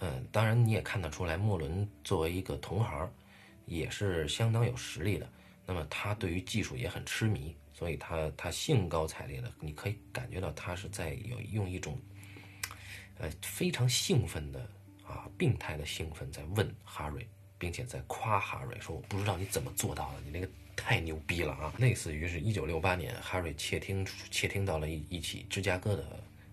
[0.01, 3.11] 嗯，当然你也看得出来，莫伦作为一个同行，
[3.67, 5.29] 也是相当有实力的。
[5.65, 11.99] 那么他对于技术也很痴迷，所以他他兴高采烈的，你可以感觉到他是在有用一种，
[13.19, 14.69] 呃非常兴奋的
[15.07, 17.27] 啊病态的兴奋在问哈瑞，
[17.63, 26.05] 并且在夸哈瑞说：“我不知道你怎么做到的，你那个太牛逼了啊！”类似于是一九六八年，哈瑞窃听窃听到了一一起芝加哥的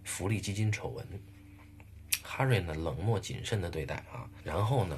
[0.04, 1.04] 福利基金丑闻。
[2.22, 4.95] 哈瑞呢，冷漠谨慎的对待啊，然后呢，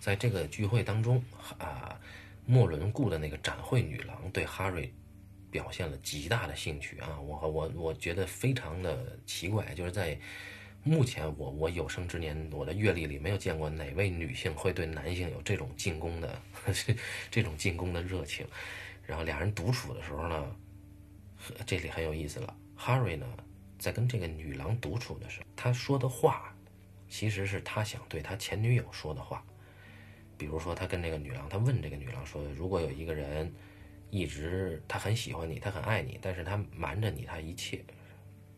[0.00, 1.22] 在这个聚会当中
[1.56, 2.00] 啊，
[2.46, 4.92] 莫伦雇的那个展会女郎对哈瑞
[5.52, 10.18] 表现了极大的兴趣啊，我我我觉得非常的奇怪，就是在
[10.84, 16.40] 目前我我有生之年我的阅历里没有见过哪位女性会对男性有这种进攻的
[17.30, 18.46] 这种进攻的热情，
[19.06, 20.56] 然后俩人独处的时候呢，
[21.66, 23.26] 这里很有意思了，哈瑞呢
[23.78, 26.50] 在跟这个女郎独处的时候，他说的话。
[27.06, 29.44] 其实是他想对他前女友说的话，
[30.36, 33.52] 比如说他跟那个女郎，他问这个女郎说：“如果有一个人
[34.10, 37.84] 一直他很喜欢你，他很爱你，但是他瞒着你，他一切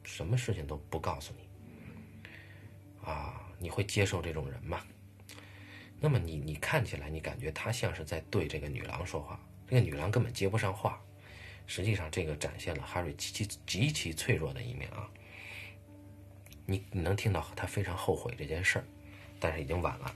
[0.05, 1.46] 什么事情都不告诉你，
[3.07, 4.83] 啊，你会接受这种人吗？”
[5.99, 11.01] 那么你你看起来，你感觉他像是在对这个女郎说话，这个女郎根本接不上话。
[11.67, 15.09] 实际上，这个展现了哈瑞极其极其脆弱的一面啊。
[16.67, 18.85] 你你能听到他非常后悔这件事儿，
[19.41, 20.15] 但是已经晚了。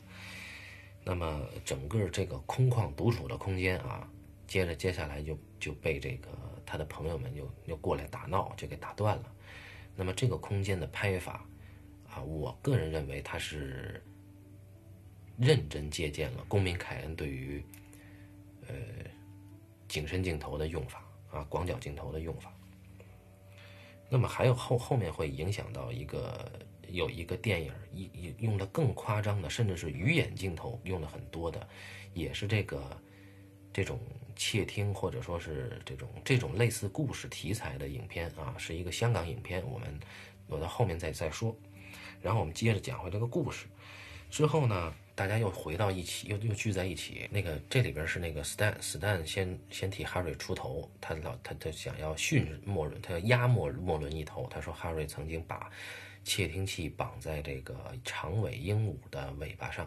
[1.03, 4.07] 那么整个这个空旷独处的空间啊，
[4.47, 6.29] 接着接下来就就被这个
[6.67, 9.33] 他的朋友们又又过来打闹，就给打断了。
[9.97, 11.45] 那么这个空间的拍法
[12.11, 14.03] 啊，我个人认为他是
[15.39, 17.65] 认真借鉴了公民凯恩对于
[18.67, 18.75] 呃
[19.89, 22.53] 景深镜头的用法啊，广角镜头的用法。
[24.09, 26.51] 那么还有后后面会影响到一个
[26.89, 31.69] 有一个电影一用的更夸张的，甚至是鱼眼镜头用的很多的，
[32.13, 33.01] 也是这个
[33.73, 34.01] 这种
[34.35, 40.01] 窃听或者说是这种这种类似故事题材的影片啊，是一个香港影片，我们
[40.49, 41.57] 我到后面再再说。
[42.23, 43.67] 然后我们接着讲回这个故事
[44.31, 44.95] 之后呢。
[45.13, 47.29] 大家又回到一起，又又聚在一起。
[47.31, 54.49] 那个这里边是那个 Stan Stan 先先替哈瑞出头，他老他他想要训莫伦，他要压莫莫伦一头。
[54.49, 55.71] 他说哈瑞曾经把
[56.25, 59.87] 窃听器绑在这个长尾鹦鹉的尾巴上。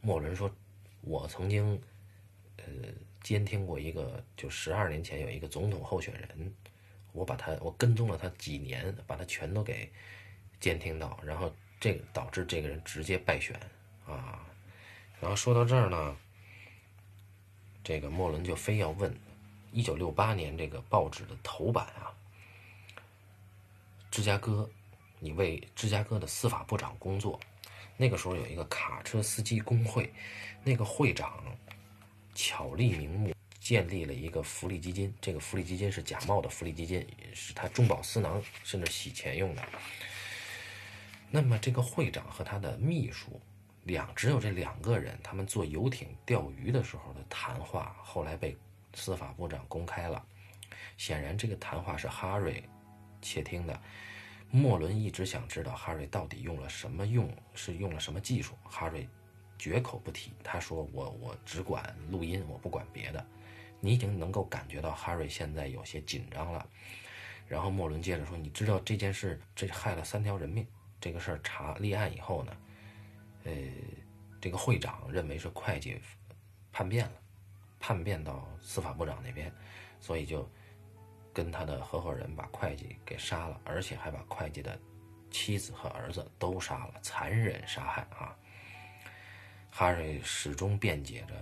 [0.00, 0.50] 莫伦说
[1.02, 1.78] ：“我曾经
[2.56, 2.64] 呃
[3.22, 6.54] 监听过一个，就十二年前有一个总统候选人，
[7.12, 9.92] 我把他我跟踪了他几年，把他全都给
[10.60, 13.58] 监听到，然后这个导致这个人直接败选
[14.06, 14.40] 啊。”
[15.20, 16.16] 然后说到这儿呢，
[17.82, 19.14] 这个莫伦就非要问，
[19.72, 22.12] 一九六八年这个报纸的头版啊，
[24.10, 24.68] 芝加哥，
[25.18, 27.40] 你为芝加哥的司法部长工作。
[27.96, 30.12] 那个时候有一个卡车司机工会，
[30.62, 31.42] 那个会长
[32.34, 39.62] 巧立名目建立了一个福利基金，这个福利基金是假冒的福利基金，是他中饱私囊，甚至洗钱用的。
[41.34, 43.40] 那么这个会长和他的秘书
[43.82, 48.56] 两只有这两个人，他们坐游艇钓鱼的时候的谈话，后来被
[48.94, 50.24] 司法部长公开了。
[50.96, 52.62] 显然，这个谈话是哈瑞
[53.20, 53.76] 窃听的。
[54.52, 58.54] 莫伦一直想知道哈瑞到底用了什么用，是用了什么技术。
[58.62, 59.08] 哈瑞
[59.58, 63.26] 绝口不提，他说：“我我只管录音，我不管别的。”
[63.82, 66.64] 你已经能够感觉到哈瑞现在有些紧张了。
[67.48, 70.64] 然后莫伦接着说：“你知道这件事，这害了三条人命。
[71.04, 72.56] 这个事儿查立案以后呢，
[73.44, 73.52] 呃，
[74.40, 76.00] 这个会长认为是会计
[76.72, 77.20] 叛变了，
[77.78, 79.52] 叛变到司法部长那边，
[80.00, 80.48] 所以就。”
[81.34, 84.78] 跟他的合伙人把会计给杀了，而且还把会计的
[85.32, 88.38] 妻子和儿子都杀了，残忍杀害啊！
[89.68, 91.34] 哈瑞始终辩解着：“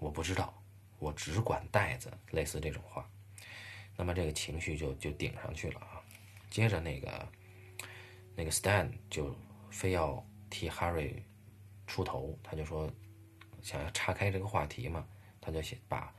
[0.00, 0.52] 我不知道，
[0.98, 3.08] 我只管袋子。”类似这种话，
[3.96, 6.02] 那么这个情绪就就顶上去了啊！
[6.50, 7.28] 接着那个
[8.34, 9.34] 那个 Stan 就
[9.70, 11.22] 非要替哈瑞
[11.86, 12.90] 出头，他就说
[13.62, 15.06] 想要岔开这个话题嘛，
[15.40, 16.12] 他就想把。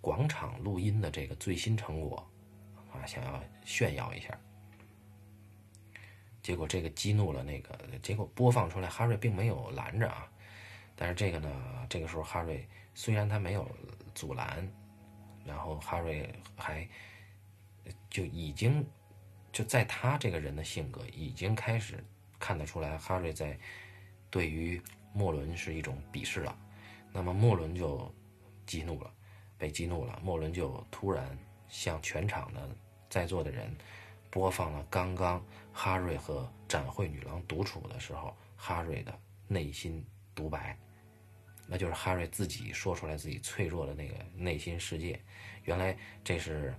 [0.00, 2.24] 广场录音的这个最新成果，
[2.92, 4.38] 啊，想要炫耀一下，
[6.40, 10.30] 结果这个激怒了那个，结果播放出来，哈瑞并没有拦着啊，
[10.94, 13.68] 但是这个呢，这个时候哈瑞虽然他没有
[14.14, 14.66] 阻拦，
[15.44, 16.88] 然后哈瑞还
[18.08, 18.86] 就已经
[19.58, 21.98] 就在他这个人的性格已经开始
[22.38, 23.58] 看得出来，哈瑞在
[24.30, 24.80] 对于
[25.12, 26.56] 莫伦是一种鄙视了，
[27.12, 28.14] 那么莫伦就
[28.64, 29.12] 激怒了。
[29.58, 31.36] 被激怒了，莫伦就突然
[31.68, 32.70] 向全场的
[33.10, 33.76] 在座的人
[34.30, 39.12] 播放了刚刚哈瑞和展会女郎独处的时候哈瑞的
[39.48, 40.78] 内心独白，
[41.66, 45.20] 那就是哈瑞自己说出来自己脆弱的那个内心世界。
[45.64, 46.72] 原来这是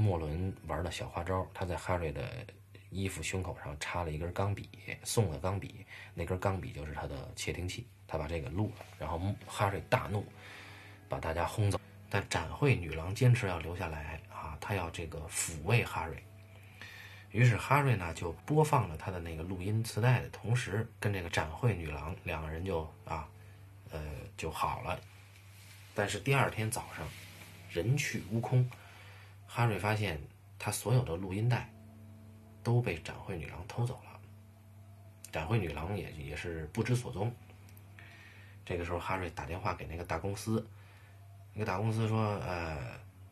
[0.00, 2.28] 莫伦玩的小花招，他在哈瑞的
[2.88, 4.68] 衣服胸口上插了一根钢笔，
[5.04, 10.24] 送了钢笔，那根钢笔就是他的窃听器，他把这个录了，然后哈瑞大怒，
[11.08, 11.78] 把大家轰走。
[12.12, 16.20] 但展会女郎坚持要留下来啊，她要这个抚慰哈瑞。
[17.30, 23.28] 于是哈瑞呢就播放了他的那个录音磁带的同时，跟这个展会女郎两个人就啊，
[23.92, 24.00] 呃
[24.36, 24.98] 就好了。
[25.94, 27.06] 但是第二天早上，
[27.70, 28.68] 人去屋空，
[29.52, 30.16] 哈瑞发现
[30.60, 31.68] 他所有的录音带
[32.62, 34.20] 都被展会女郎偷走了，
[35.32, 37.34] 展会女郎也也是不知所踪。
[38.64, 40.64] 这个时候，哈瑞打电话给那个大公司。
[41.52, 42.78] 那个大公司说：“呃，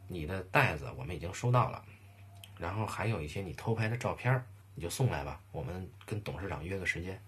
[0.08, 1.84] 你的袋子我们已经收到了，
[2.58, 5.40] 然后还有一些你偷拍的照片，你就送来吧。
[5.52, 7.22] 我们跟董事长约个时间。”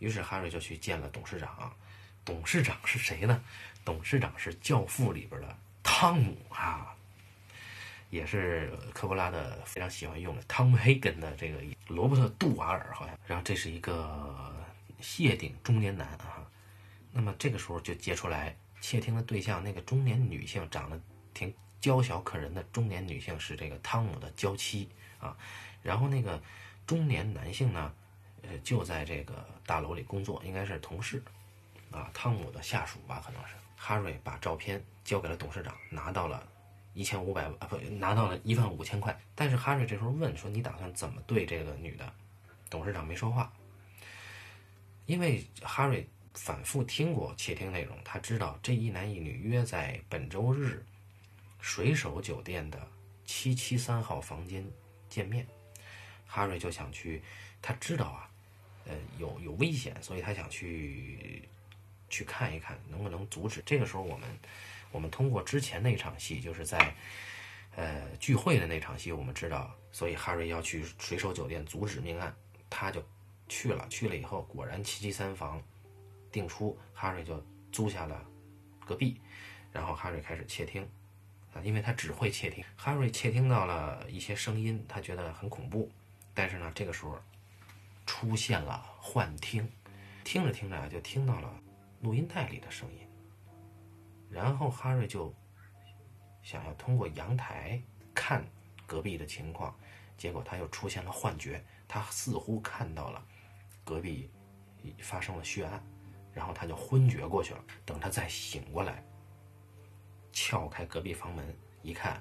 [0.00, 1.72] 于是哈瑞就去见了董事长。
[2.24, 3.40] 董事长是谁呢？
[3.84, 6.96] 董事长是《教父》里边的汤姆啊，
[8.14, 13.18] 也是科波拉的非常喜欢用的汤姆·黑根的这个罗伯特·杜瓦尔，好像。
[13.26, 14.54] 然后这是一个
[15.00, 16.46] 谢顶中年男啊。
[17.10, 18.56] 那么这个时候就接出来。
[18.80, 21.00] 窃听的对象，那个中年女性长得
[21.32, 25.34] 挺娇小可人的中年女性是这个汤姆的娇妻啊，
[25.82, 26.38] 然后那个
[26.86, 27.90] 中年男性呢，
[28.42, 31.22] 呃，就在这个大楼里工作，应该是同事
[31.90, 33.54] 啊，汤姆的下属吧，可能是。
[33.74, 36.46] 哈瑞把照片交给了董事长，拿到了
[36.94, 39.14] 一千五百啊，不，拿到了一万五千块。
[39.34, 42.10] 但是哈瑞这时候问说：“你打算怎么对这个女的？”
[42.70, 43.52] 董事长没说话，
[45.04, 46.08] 因为哈瑞。
[46.36, 50.84] 反复听过窃听内容，他知道这一男一女约在本周日
[51.60, 52.88] 水手酒店的
[53.24, 54.68] 七七三号房间
[55.08, 55.46] 见面。
[56.26, 57.22] 哈瑞就想去，
[57.62, 58.28] 他知道啊，
[58.88, 61.48] 呃，有有危险，所以他想去
[62.10, 63.62] 去看一看能不能阻止。
[63.64, 64.28] 这个时候，我们
[64.94, 66.94] 我们通过之前那场戏，就是在
[67.74, 72.32] 呃聚会的那场戏，我们知道，所以哈瑞要去水手酒店阻止命案，
[72.70, 73.04] 他就
[73.48, 73.86] 去了。
[73.90, 75.60] 去了以后，果然七七三房。
[76.30, 77.40] 定出，哈瑞就
[77.70, 78.20] 租下了
[78.84, 79.20] 隔壁，
[79.70, 80.82] 然后哈瑞开始窃听，
[81.52, 82.64] 啊，因为他只会窃听。
[82.74, 85.88] 哈瑞窃听到了一些声音，他觉得很恐怖，
[86.34, 87.16] 但是呢，这个时候
[88.04, 89.70] 出现了幻听，
[90.24, 91.48] 听着听着，就听到了
[92.00, 93.03] 录音带里的声音，
[94.34, 95.32] 然后哈瑞就
[96.42, 97.80] 想要通过阳台
[98.12, 98.44] 看
[98.84, 99.74] 隔壁的情况，
[100.18, 103.24] 结果他又出现了幻觉，他似乎看到了
[103.84, 104.28] 隔壁
[104.98, 105.80] 发生了血案。
[106.32, 107.64] 然后他就昏厥过去了。
[107.86, 109.04] 等他再醒过来，
[110.32, 112.20] 撬开隔壁房门一看，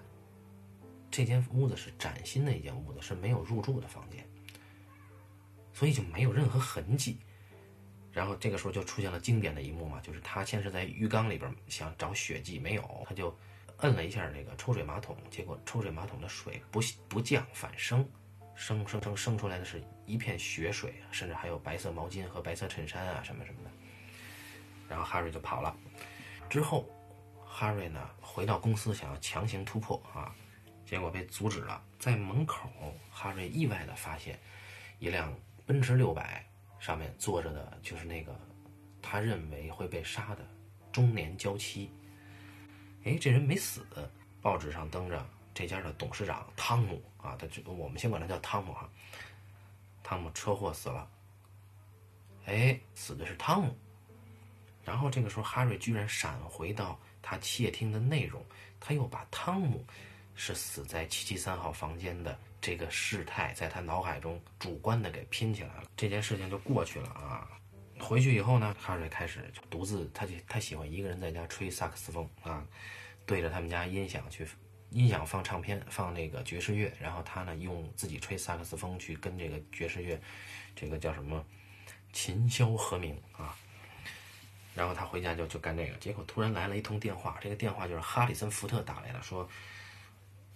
[1.10, 4.24] 这间屋子是崭新的一间屋子，是没有入住的房间，
[5.74, 7.18] 所以就没有任何痕迹。
[8.14, 13.36] 然后这个时候就出现了经典的一幕嘛，就是他先是在浴缸里边想找血迹，没有，他就
[13.78, 18.08] 摁了一下那个抽水马桶，结果抽水马桶的水不不降反升，
[18.54, 23.72] 升升升升出来的是一片血水，甚至还有白色毛巾和白色衬衫啊什么什么的。
[24.88, 25.76] 然后哈瑞就跑了，
[26.48, 26.88] 之后
[27.44, 30.32] 哈瑞呢回到公司想要强行突破啊，
[30.86, 31.84] 结果被阻止了。
[31.98, 32.70] 在门口，
[33.10, 34.40] 哈瑞意外的发现
[35.00, 35.36] 一辆
[35.66, 36.46] 奔驰六百。
[36.84, 38.38] 上面坐着的就是那个
[39.02, 40.46] 他认为会被杀的
[40.92, 41.90] 中年娇妻。
[43.06, 43.86] 哎，这人没死，
[44.42, 48.90] 报纸上登着这家的董事长汤姆啊，他就我们先管他叫汤姆哈。
[50.04, 51.10] 汤姆车祸死了。
[52.48, 53.74] 哎，死的是汤姆。
[54.84, 58.46] 然后这个时候，哈瑞居然闪回到他窃听的内容，
[58.82, 59.86] 他又把汤姆
[60.36, 62.38] 是死在七七三号房间的。
[62.66, 67.46] 这个事态在他脑海中主观的给拼起来了，这件事情就过去了啊。
[68.00, 72.66] 回去以后呢，哈瑞开始独自，他就他喜欢一个人在家吹萨克斯风啊，
[73.26, 74.48] 对着他们家音响去，
[74.92, 80.18] 音响放唱片，放那个爵士乐，然后他呢用自己吹萨克斯风去跟这个爵士乐，
[80.74, 81.46] 这个叫什么
[82.14, 83.54] 琴箫和鸣啊。
[84.74, 89.46] 然后他回家就就干这个，结果突然来了一通电话，这个电话就是哈里森福特打来的，说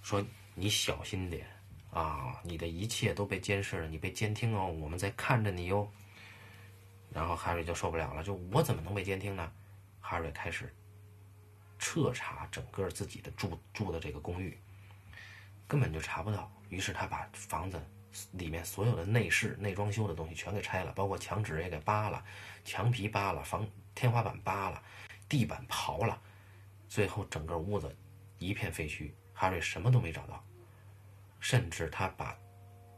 [0.08, 1.46] 说你小心点。
[1.92, 5.92] 啊，你的一切都被监视了，你被监听哦，我们在看着你哟。
[7.12, 9.52] 然后哈瑞就受不了了，就我怎么能被监听呢？
[10.00, 10.74] 哈瑞开始
[11.78, 14.58] 彻查整个自己的住住的这个公寓，
[15.68, 16.50] 根本就查不到。
[16.70, 17.82] 于是他把房子
[18.32, 22.24] 里面所有的内饰、内装修的东西全给拆了，包括墙纸也给扒了，
[22.64, 24.82] 墙皮扒了，房天花板扒了，
[25.28, 26.22] 地板刨了，
[26.88, 27.94] 最后整个屋子
[28.38, 30.44] 一片废墟，哈瑞什么都没找到。
[31.40, 32.36] 甚至他把，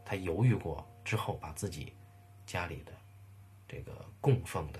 [0.06, 1.94] 他犹豫过之后，把自己
[2.46, 2.94] 家里的
[3.68, 4.80] 这个供奉的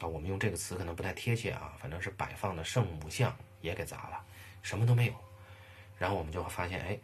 [0.00, 4.24] 啊，我们用这个词可能不太贴切啊，反正是摆放的圣母像也给砸了，
[4.62, 5.14] 什么都没有。
[5.96, 6.98] 然后我们就会发现，哎，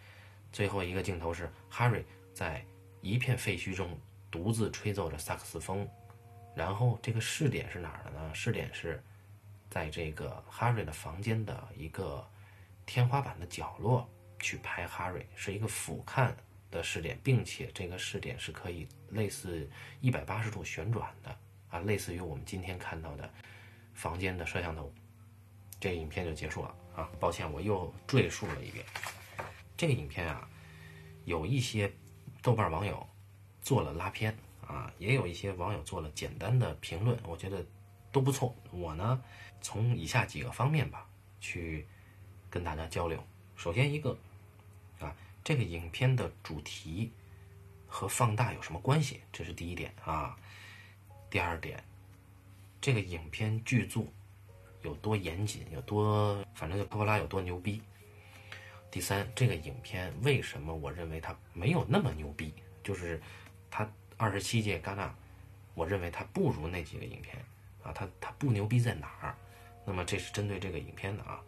[0.52, 2.64] 最后一个镜头是哈瑞在
[3.00, 3.96] 一片废墟中
[4.30, 5.88] 独自吹奏着萨克斯风。
[6.56, 8.34] 然后这个试点是哪儿的呢？
[8.34, 9.02] 试点是
[9.70, 12.28] 在这个哈瑞的房间的一个
[12.86, 14.08] 天花板的角落。
[14.40, 16.30] 去拍哈瑞是一个俯瞰
[16.70, 19.66] 的视点，并且这个视点是可以类似
[20.02, 21.34] 一百八十度旋转的
[21.70, 23.32] 啊，类似于我们今天看到的
[23.94, 24.92] 房间的摄像头。
[25.80, 28.84] 这影片就结束了啊，抱歉我又赘述了一遍。
[29.78, 30.46] 这个影片啊，
[31.24, 31.90] 有一些
[32.42, 33.08] 豆瓣网友
[33.62, 37.64] 做了拉片啊，也有一些网友做了简单的评论，我觉得
[38.12, 38.54] 都不错。
[38.70, 39.22] 我呢，
[39.62, 41.08] 从以下几个方面吧，
[41.40, 41.88] 去
[42.54, 43.20] 跟大家交流。
[43.56, 44.16] 首先一个。
[45.00, 47.10] 啊，这个影片的主题
[47.84, 49.20] 和放大有什么关系？
[49.32, 50.38] 这是第一点啊。
[51.28, 51.82] 第二点，
[52.80, 54.06] 这个影片剧作
[54.82, 57.82] 有多严谨，有多，反正就科波拉有多牛逼。
[58.88, 62.54] 第三，这个影片为什么我认为它没有那么牛逼？
[62.84, 63.20] 就是
[63.68, 65.12] 它二十七届戛纳，
[65.74, 67.36] 我认为它不如那几个影片
[67.82, 67.90] 啊。
[67.92, 69.34] 它它不牛逼在哪儿？
[69.84, 71.42] 那么这是针对这个影片的啊。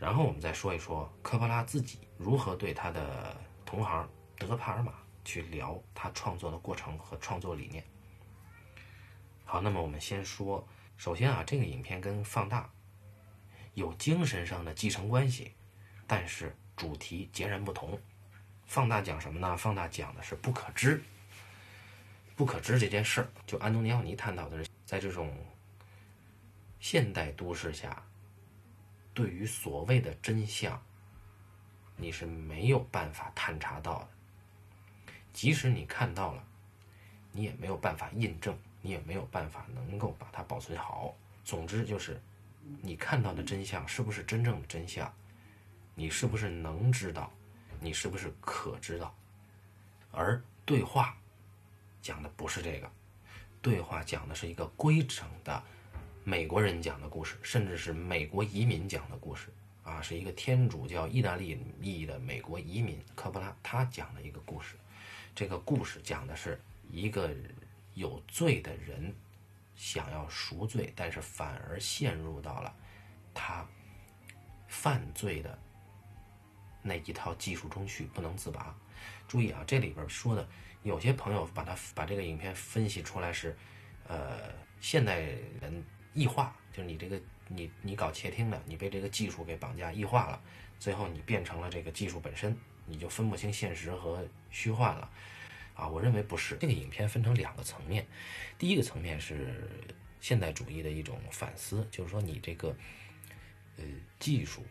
[0.00, 3.36] 然后我们再说一说科波拉自己如何对他的
[3.66, 4.94] 同行德帕尔玛
[5.26, 7.84] 去聊他创作的过程和创作理念。
[9.44, 12.70] 好，那么我们先说，首先啊，这个影片跟放大
[13.74, 15.52] 有精神上的继承关系，
[16.06, 18.00] 但是主题截然不同。
[18.64, 19.54] 放大讲什么呢？
[19.56, 21.02] 放大讲的是不可知，
[22.36, 23.28] 不可知这件事儿。
[23.46, 25.30] 就安东尼奥尼探讨的是，在这种
[26.78, 28.02] 现代都市下。
[29.12, 30.80] 对于所谓的真相，
[31.96, 34.08] 你是没有办法探查到的。
[35.32, 36.44] 即使你看到了，
[37.32, 41.14] 你也没有办法印证，你也没有办法能够把它保存好。
[41.44, 42.20] 总之就是，
[42.82, 45.12] 你看到的真相是不是真正的真相？
[45.94, 47.30] 你是不是能知道？
[47.80, 49.14] 你是不是可知道？
[50.12, 51.16] 而对话
[52.02, 52.90] 讲的不是这个，
[53.62, 55.62] 对话讲的是一个规整的。
[56.30, 59.52] 美国人讲的故事，甚至是美国移民讲的故事，
[59.82, 64.76] 啊，是一个天主教意大利裔的美国移民科波拉他讲的一个故事。
[65.34, 67.34] 这个故事讲的是一个
[67.94, 69.12] 有罪的人
[69.74, 72.72] 想要赎罪，但是反而陷入到了
[73.34, 73.66] 他
[74.68, 75.58] 犯罪的
[76.80, 78.72] 那一套技术中去，不能自拔。
[79.26, 80.48] 注意啊，这里边说的
[80.84, 83.58] 有些朋友把他把这个影片分析出来是，
[84.06, 84.38] 呃，
[84.80, 85.84] 现代人。
[86.12, 90.42] 异化就是你这个你你搞窃听的，你被这个技术给绑架异化了，
[90.78, 92.56] 最后你变成了这个技术本身，
[92.86, 95.10] 你就分不清现实和虚幻了，
[95.74, 96.56] 啊，我认为不是。
[96.58, 98.06] 这个影片分成两个层面，
[98.58, 99.68] 第一个层面是
[100.20, 102.76] 现代主义的一种反思，就是说你这个
[103.76, 103.84] 呃
[104.18, 104.64] 技术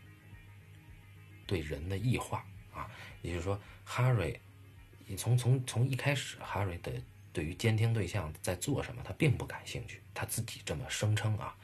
[1.46, 2.90] 对人的异化啊，
[3.22, 4.40] 也就是说，哈瑞，
[5.06, 6.92] 你从从从一开始，哈瑞的
[7.40, 11.56] 对于监听对象在做什么，他并不感兴趣，他自己这么声称啊，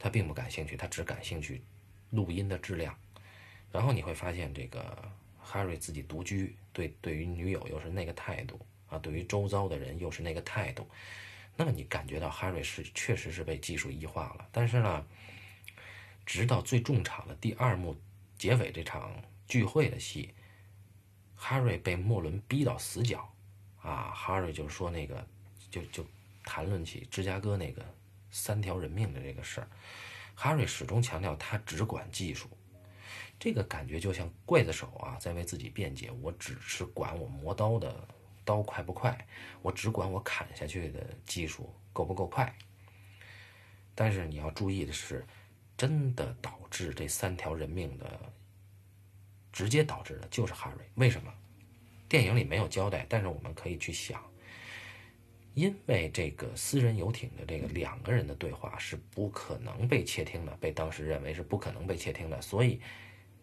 [0.00, 1.62] 他并不感兴趣，他只感兴趣
[2.10, 2.92] 录音的质量。
[3.70, 10.88] 然后你会发现，这个哈瑞自己独居，对对于女友又是那个态度啊，对于周遭的人又是那个态度。
[11.56, 14.48] 那么你感觉到哈瑞是确实是被技术异化了。
[14.50, 15.06] 但是呢，
[16.24, 17.96] 直到最重场的第二幕
[18.36, 20.34] 结尾这场聚会的戏，
[21.36, 23.32] 哈瑞被莫伦逼到死角
[23.86, 24.12] 啊！
[24.12, 25.24] 哈瑞就说那个，
[25.70, 26.04] 就就
[26.44, 27.84] 谈论起芝加哥那个
[28.30, 29.68] 三条人命的这个事儿。
[30.34, 32.48] 哈瑞始终强调他只管技术。
[33.38, 36.10] 这个感觉就像刽子手啊，在为自己辩解。
[36.20, 38.08] 我只是管我磨刀的
[38.44, 39.26] 刀快不快，
[39.62, 42.52] 我只管我砍下去的技术够不够快。
[43.94, 45.24] 但是你要注意的是，
[45.76, 48.32] 真的导致这三条人命的，
[49.52, 50.90] 直接导致的就是哈瑞。
[50.94, 51.32] 为什么？
[52.08, 54.22] 电影里没有交代，但是我们可以去想，
[55.54, 62.80] 因为这个私人游艇的这个两个人的对话是不可能被窃听的，被当时认为是不可能被窃听的，所以。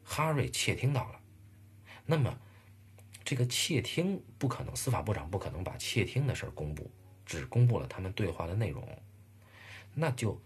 [0.06, 1.20] 哈瑞窃听到了，
[2.06, 2.38] 那么
[3.24, 6.92] 这个窃听不可能，司法部长不可能把窃听的事儿公布，
[7.26, 8.86] 只公布了他们对话的内容，
[9.94, 10.42] 那就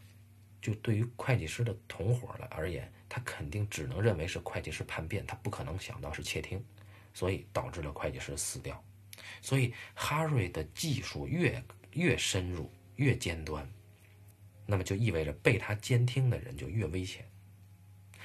[0.62, 6.64] 就对于会计师的同伙了而言，他肯定只能认为是会计师叛变，他不可能想到是窃听，
[7.18, 8.84] 所以导致了会计师死掉。
[9.42, 11.64] 所以哈瑞的技术越
[11.94, 13.68] 越深入越尖端，
[14.68, 17.28] 那么就意味着被他监听的人就越危险。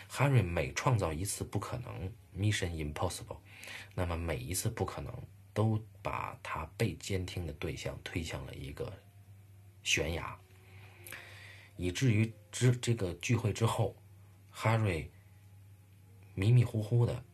[0.09, 3.38] 哈瑞每创造一次不可能 （mission impossible），
[3.95, 5.11] 那么每一次不可能
[5.55, 8.93] 都把他被监听的对象推向了一个
[9.82, 10.38] 悬崖，
[11.78, 13.97] 以至于之这个聚会之后，
[14.51, 15.11] 哈瑞
[16.34, 17.24] 迷迷糊糊的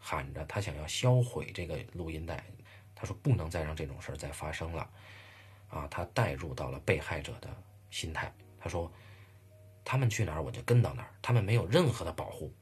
[0.00, 2.44] 喊着他想要销毁这个录音带，
[2.96, 4.90] 他说不能再让这种事儿再发生了，
[5.68, 7.48] 啊，他带入到了被害者的
[7.90, 8.90] 心态，他说。
[9.82, 11.10] 他们去哪儿，我就跟到哪儿。
[11.20, 12.52] 他们没有任何的保护，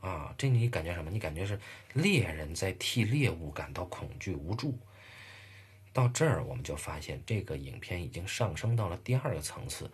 [0.00, 1.10] 啊，这你感觉什么？
[1.10, 1.60] 你感觉是
[1.92, 4.78] 猎人在替猎物感到恐惧无助。
[5.92, 9.90] 到这儿，我们就发现这个影片已经上升到了第二个层次，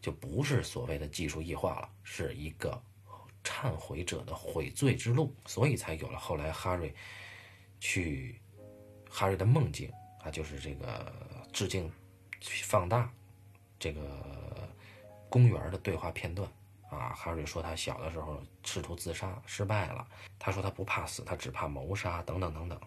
[0.00, 2.80] 就不是所谓的技术异化了，是一个
[3.48, 5.34] 忏悔者的悔罪之路。
[5.46, 6.94] 所以才有了后来哈瑞
[7.80, 8.40] 去
[9.08, 9.90] 哈瑞的梦境
[10.22, 11.12] 啊，就是这个
[11.52, 11.90] 致敬
[12.40, 13.10] 放大
[13.78, 14.00] 这个。
[15.30, 16.50] 公园的对话片段
[16.88, 22.80] 啊，哈瑞说他小的时候试图自杀失败了，他说他不怕死，他只怕谋杀等等等等，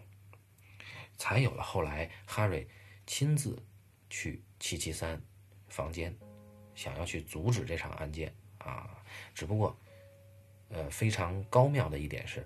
[1.16, 2.66] 才有了后来哈瑞
[3.06, 3.56] 亲自
[4.10, 5.22] 去七七三
[5.68, 6.12] 房间，
[6.74, 8.90] 想要去阻止这场案件啊。
[9.32, 9.78] 只不过，
[10.72, 12.44] 呃，非常高妙的一点是，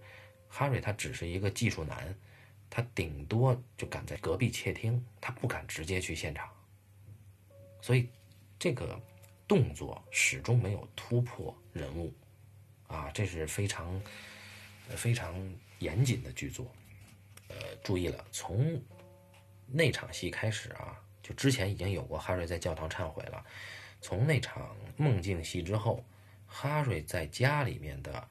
[0.48, 2.14] 哈瑞他只是一个技术男，
[2.68, 6.50] 他顶多就敢在隔壁窃听，他不敢直接去现场，
[7.80, 8.08] 所以
[8.58, 9.00] 这个。
[9.48, 12.12] 动作始终没有突破人物，
[12.88, 14.02] 啊，这是非常
[14.88, 15.32] 非常
[15.78, 16.66] 严谨的剧作。
[17.46, 18.82] 呃，注意了，从
[19.68, 23.46] 那场戏开始啊，就之前已经有过哈瑞在教堂忏悔了。
[24.00, 26.04] 从那场梦境戏之后，
[26.46, 28.28] 哈瑞在家里面的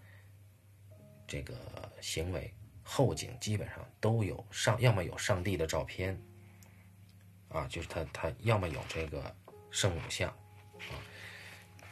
[1.27, 1.55] 这个
[2.01, 2.53] 行为
[2.83, 6.19] 后景基本上都有上，要么有上帝的照片，
[7.49, 9.35] 啊，就是他他要么有这个
[9.71, 10.29] 圣母像。
[10.29, 10.97] 啊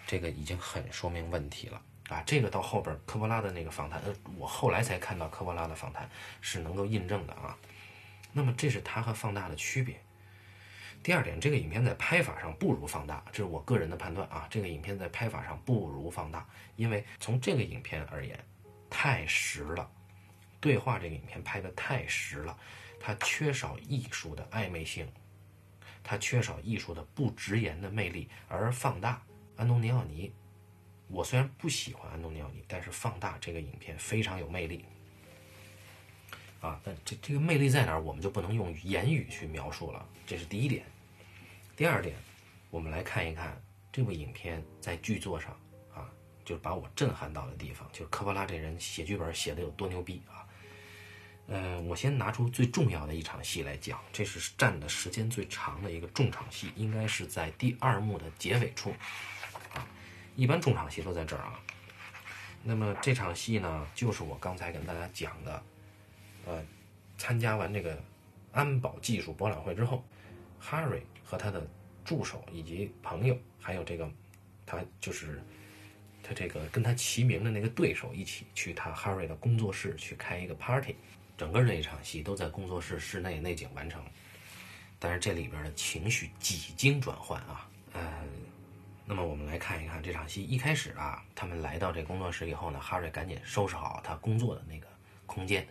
[0.05, 2.21] 这个已经很说明问题了啊！
[2.25, 6.07] 这个到后边科波拉的那个访谈，呃，我后来才看到科波拉的访谈
[6.41, 7.57] 是能够印证的啊。
[8.33, 10.03] 那么这是他和放大的区别。
[11.03, 14.47] 第二点，这个影片在拍法上不如放大，这是我个人的判断啊。
[14.49, 16.47] 这个影片在拍法上不如放大，
[16.77, 18.39] 因为从这个影片而言，
[18.89, 19.91] 太实了。
[20.61, 22.57] 对话这个影片拍的太实了，
[23.01, 25.05] 它缺少艺术的暧昧性，
[26.01, 29.21] 它缺少艺术的不直言的魅力，而放大。
[29.57, 30.31] 安东尼奥尼，
[31.09, 34.85] 我虽然不喜欢安东尼奥尼，但是放大这个影片非常有魅力
[36.61, 36.79] 啊！
[36.81, 40.07] 但这这个魅力在哪儿，我们就不能用言语去描述了。
[40.25, 40.85] 这是第一点。
[41.75, 42.15] 第二点，
[42.69, 43.59] 我们来看一看
[43.91, 45.51] 这部影片在剧作上
[45.91, 46.07] 啊，
[46.45, 50.45] 就是把我震撼到的地方，就是科波拉这人写剧本写的有多牛逼啊！
[51.47, 58.93] 呃，我先拿出最重要的一场戏来讲，这是占的时间最长的一个重场戏，应该是在第二幕的结尾处
[59.73, 59.83] 啊。
[60.35, 61.59] 一般重场戏都在这儿啊。
[62.61, 65.63] 那么这场戏呢，就是我刚才跟大家讲的
[66.45, 66.63] 呃，
[67.17, 67.99] 参加完这个
[68.51, 70.05] 安保技术博览会之后
[70.61, 71.01] ，Harry
[71.33, 71.65] 和他的
[72.05, 74.07] 助手以及朋友，还有这个
[74.67, 75.41] 他就是
[76.21, 80.95] 他这个跟他齐名的那个对手一起去他 Harry 的工作室去开一个 party。
[81.35, 83.99] 整个这一场戏都在工作室室内内景完成，
[84.99, 88.23] 但是这里边的情绪几经转换啊，呃，
[89.03, 94.85] 那么我们来看一看这场戏一开始啊，他们来到这工作室以后呢，哈瑞赶紧收拾好他工作的那个
[95.25, 95.67] 空间，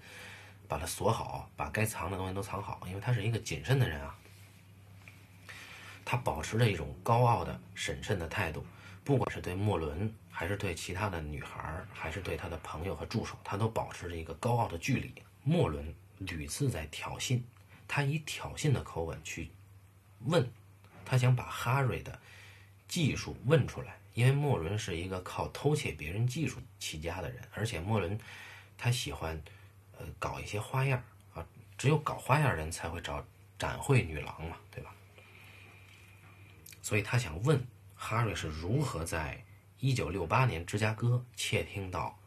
[0.66, 4.18] 把它锁好，把该藏的东西都藏好，因为他是一个谨慎的人啊，
[6.04, 8.64] 他保持着一种高傲的审慎的态度，
[9.04, 15.14] 不管是对莫伦，还是对其他的女孩，还是对他的朋友和助手，他都保持着一个高傲的距离。
[15.44, 17.40] 莫伦屡次在挑衅，
[17.88, 19.50] 他以挑衅的口吻去
[20.24, 20.48] 问，
[21.04, 22.18] 他想把哈瑞的
[22.86, 28.18] 技术问出来，因为莫伦是一个靠偷窃别人技术起家的人，而且莫伦
[28.78, 29.40] 他喜欢
[29.98, 31.02] 呃搞一些花样
[31.34, 31.46] 啊，
[31.76, 33.24] 只有搞花样人才会找
[33.58, 34.94] 展会女郎嘛，对吧？
[36.82, 37.64] 所以他想问
[37.94, 39.42] 哈瑞是如何在
[39.78, 42.18] 一九六八年芝加哥窃听到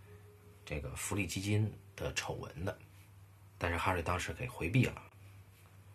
[0.66, 2.76] 这个福利基金的丑闻的。
[3.58, 5.02] 但是哈瑞当时给回避了，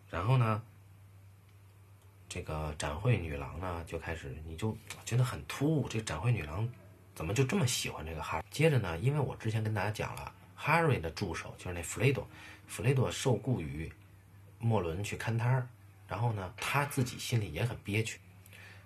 [0.09, 0.63] 然后呢，
[2.27, 6.67] 这个展会女郎呢就开始，你就觉得很突兀，这个展会女郎
[7.13, 8.43] 怎么就这么喜欢这个哈？
[8.49, 12.27] 接着呢，因为我之前跟大家讲了，哈瑞的助手就是那弗雷多，
[12.65, 13.91] 弗雷多受雇于
[14.57, 15.67] 莫伦去看摊儿，
[16.07, 18.19] 然后呢，他自己心里也很憋屈，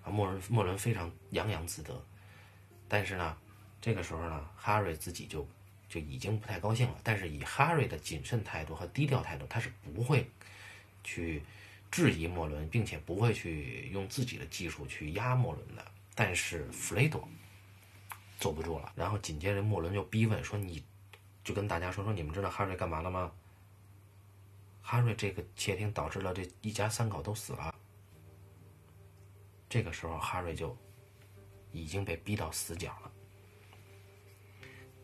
[0.06, 2.00] 啊，莫伦莫伦非常洋洋自得，
[2.88, 3.36] 但是呢，
[3.82, 5.46] 这个时候呢，哈瑞自己就。
[5.88, 10.28] 就已经不太高兴了，但是以哈瑞的谨慎态度和低调态度，他是不会
[11.04, 11.40] 去
[11.92, 15.86] 质疑莫伦，并且不会去用自己的技术去压莫伦的。
[16.12, 17.26] 但是弗雷多
[18.40, 20.82] 坐不住了，然后紧接着莫伦就逼问说：“你
[21.44, 23.30] 就跟大家说说，你们知道哈瑞干嘛了吗？
[24.82, 27.72] 哈瑞这个窃听导致了这一家三口都死了。”
[29.76, 30.74] 这个时候哈瑞就
[31.70, 33.12] 已经被逼到死角了。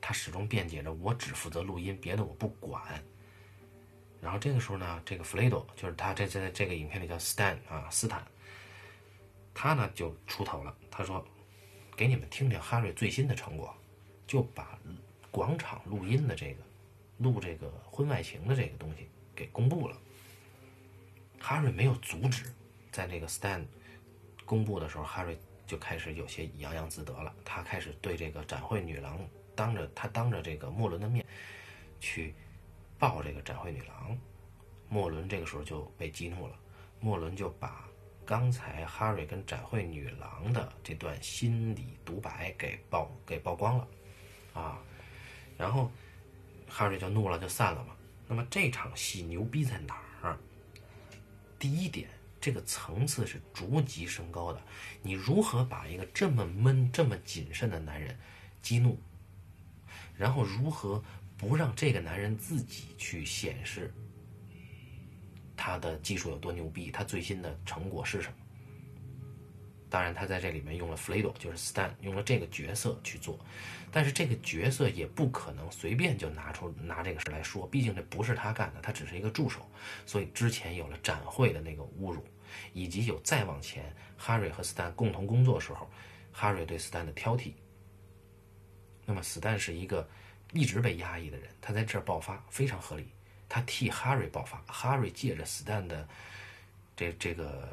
[0.01, 2.83] 他始终辩解着：“我只负责录音，别的我不管。”
[4.19, 8.27] 然后这个时候呢，这个弗雷多就是他这在这个影片里叫 Stan 啊，斯坦，
[9.53, 10.75] 他呢就出头了。
[10.91, 11.23] 他说
[11.95, 13.77] ：“给你们听听哈瑞最新的成果，
[14.27, 14.79] 就把
[15.31, 16.63] 广场录音的这个
[17.19, 19.07] 录这个婚外情的这个东西
[19.37, 19.99] 给公布了。”
[21.39, 22.51] 哈瑞没有阻止，
[22.91, 23.67] 在这个 Stan
[24.45, 27.35] 公布的时候，哈瑞就开始有些洋洋自得了。
[27.45, 29.19] 他开始对这个展会女郎。
[29.55, 31.25] 当着他当着这个莫伦的面，
[32.01, 32.35] 去
[32.99, 34.19] 抱这个展会女郎，
[34.89, 36.57] 莫伦这个时候就被激怒了。
[37.01, 37.87] 莫伦就把
[38.25, 43.89] 刚才哈瑞跟展会女郎的这段心理独白给曝给曝光了，
[44.55, 44.83] 啊，
[45.59, 45.91] 然后
[46.67, 47.95] 哈瑞就怒了，就散了嘛。
[48.27, 50.39] 那么这场戏牛逼在哪儿？
[51.59, 52.09] 第一点，
[52.43, 54.61] 这个层次是逐级升高的。
[55.01, 58.19] 你如何把一个这么闷、这么谨慎的男人
[58.61, 58.99] 激怒？
[60.17, 61.03] 然后如何
[61.39, 63.95] 不让这个男人自己去显示
[65.57, 66.91] 他的技术有多牛逼？
[66.91, 68.35] 他最新的成果是什么？
[69.89, 73.39] 当然，他在这里面用了 Flado，，就是 Stan，用了这个角色去做。
[73.91, 79.71] 但是这个角色也不可能随便就拿出拿这个事来说，毕竟这不是他干的，他只是一个助手。
[80.07, 82.25] 所以之前有了展会的那个侮辱，
[82.73, 85.89] 以及有再往前，哈瑞和斯坦共同工作时候，
[86.33, 87.53] 哈瑞对斯坦的挑剔。
[89.05, 90.09] 那么，斯坦是一个
[90.53, 93.09] 一直被压抑的人，他在这儿爆发非常合理。
[93.49, 96.09] 他替哈瑞爆发，哈瑞借着斯坦的
[96.97, 97.69] 这这个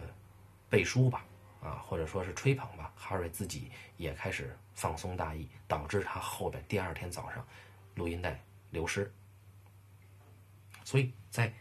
[0.69, 1.23] 背书吧，
[1.61, 7.45] 啊，或者说是吹捧吧，哈瑞自己也开始放松大意，导致他后边第二天早上
[7.95, 9.09] 录音带流失。
[10.83, 11.53] 所以在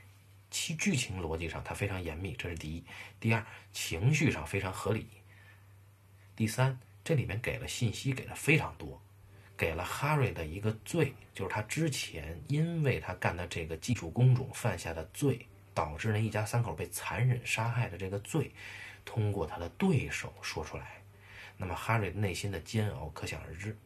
[0.51, 2.83] 其剧情逻辑上，他非常严密，这是第一；
[3.21, 5.03] 第二，情绪上非常合理；
[6.35, 9.01] 第三，这里面给了信息，给的非常多。
[9.57, 15.45] 给了哈瑞的一个罪，就是他之前因为他干的这个技术工种犯下的罪，
[15.75, 18.53] 导致那一家三口被残忍杀害的这个罪，
[19.05, 21.03] 通过他的对手说出来。
[21.57, 23.77] 那么哈瑞内心的煎熬可想而知。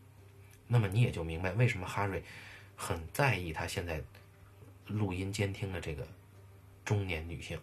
[0.68, 2.22] 那么你也就明白为什么哈瑞
[2.76, 4.02] 很在意他现在
[4.88, 6.06] 录音监听的这个
[6.84, 7.60] 中年女性。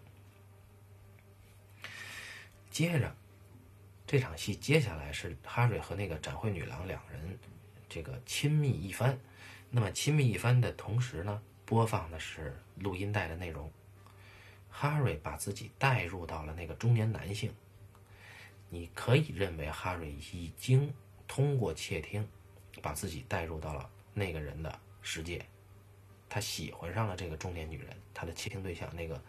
[2.70, 3.14] 接着
[4.06, 7.38] 这场戏接下来是哈瑞和那个展会女郎两人。
[7.88, 9.18] 这个亲密一番，
[9.68, 13.68] 那么亲密一番的同时呢，播放的是录音带的内容。
[14.68, 17.52] 哈瑞把自己带入到了那个中年男性，
[18.68, 20.94] 你可以认为哈瑞已经
[21.26, 22.24] 通过窃听，
[22.80, 25.44] 把自己带入到了那个人的世界。
[26.30, 29.20] 他喜欢上了这个中年女人，他的窃听对象那个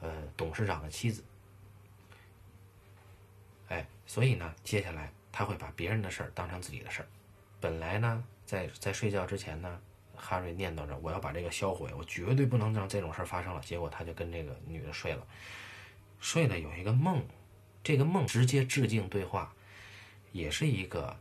[0.00, 1.22] 呃董事长的妻子。
[3.68, 7.08] 哎，所以呢，接下来他会把别人的事儿当成自己的事儿。
[7.60, 9.80] 本来呢，在在睡觉之前呢，
[10.16, 13.60] 哈瑞念叨着我要把这个销毁，我绝对不能让这种事儿发生了。
[13.60, 15.26] 结果他就跟这个女的睡了，
[16.20, 17.22] 睡了有一个梦，
[17.82, 19.52] 这个梦直接致敬对话，
[20.32, 21.14] 也是一个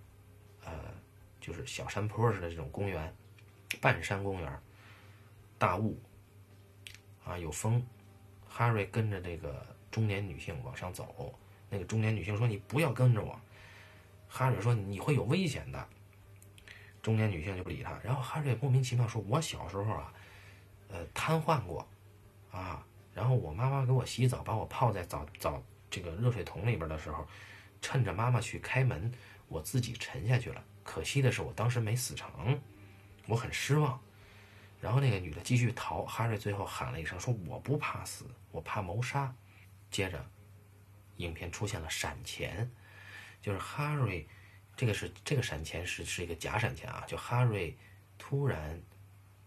[0.63, 0.71] 呃，
[1.41, 3.13] 就是小山坡似的这种公园，
[3.81, 4.59] 半山公园，
[5.57, 5.99] 大雾
[7.25, 7.83] 啊，有风，
[8.47, 11.33] 哈瑞跟着这个中年女性往上走。
[11.69, 13.39] 那个中年女性说：“你不要跟着我。”
[14.29, 15.87] 哈瑞说：“你会有危险的。”
[17.01, 17.99] 中年女性就不理他。
[18.03, 20.13] 然后哈瑞莫名其妙说：“我小时候啊，
[20.89, 21.87] 呃，瘫痪过，
[22.51, 27.27] 啊，然后我妈妈给我洗澡，把我泡在澡澡这个热水桶里边的时候，
[27.81, 29.11] 趁着妈妈去开门，
[29.47, 30.63] 我自己沉下去了。
[30.83, 32.59] 可惜的是，我当时没死成，
[33.27, 33.99] 我很失望。”
[34.80, 36.03] 然后那个女的继续逃。
[36.05, 39.34] 哈瑞最后喊了一声说：“我不怕死，我怕谋杀。”
[39.91, 40.26] 接着。
[41.19, 42.69] 影片出现了闪钱，
[43.41, 44.28] 就是哈瑞，
[44.76, 47.73] 这个是这个闪钱是是一个假闪钱啊，就哈瑞
[48.17, 48.78] 突然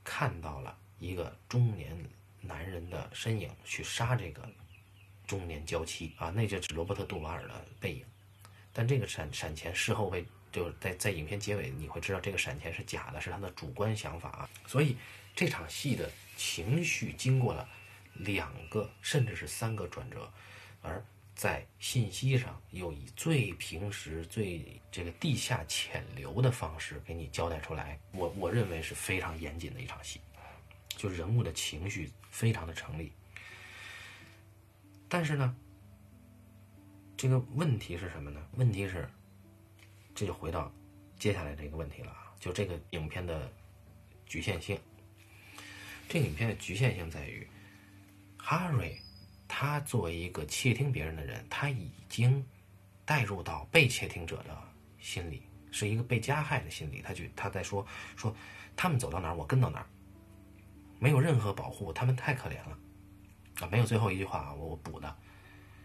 [0.03, 1.95] 看到了一个中年
[2.41, 4.49] 男人的身影去杀这个
[5.27, 8.07] 中年娇妻啊，那就是罗伯特杜瓦尔的背影。
[8.73, 14.49] 但这个闪闪钱事后会就是在在影片结尾你会知道这个闪钱是假的，是他的主观想法。
[14.67, 14.97] 所以
[15.35, 17.69] 这场戏的情绪经过了
[18.15, 20.33] 两个甚至是三个转折，
[20.83, 21.05] 而。
[21.39, 30.21] 在信息上又以最平时、最这个地下潜流的方式给你交代出来，我我认为是非常严谨的一场戏，
[30.89, 33.13] 就人物的情绪非常的成立。
[35.09, 35.57] 但是呢，
[37.17, 38.45] 这个问题是什么呢？
[38.57, 39.09] 问题是，
[40.19, 40.69] 这就回到
[41.17, 43.49] 接下来这个问题了啊，就这个影片的
[44.27, 44.77] 局限性。
[46.09, 47.47] 这影片的局限性在于，
[48.37, 49.01] 哈瑞。
[49.47, 52.45] 他作为一个窃听别人的人，他已经
[53.05, 54.59] 带入到被窃听者的
[54.99, 57.01] 心里，是一个被加害的心理。
[57.01, 58.35] 他就他在说说，
[58.77, 59.87] 他们走到哪儿，我跟到哪儿，
[60.99, 62.77] 没有任何保护，他们太可怜了
[63.61, 63.69] 啊！
[63.71, 65.17] 没有最后一句话啊，我我补的。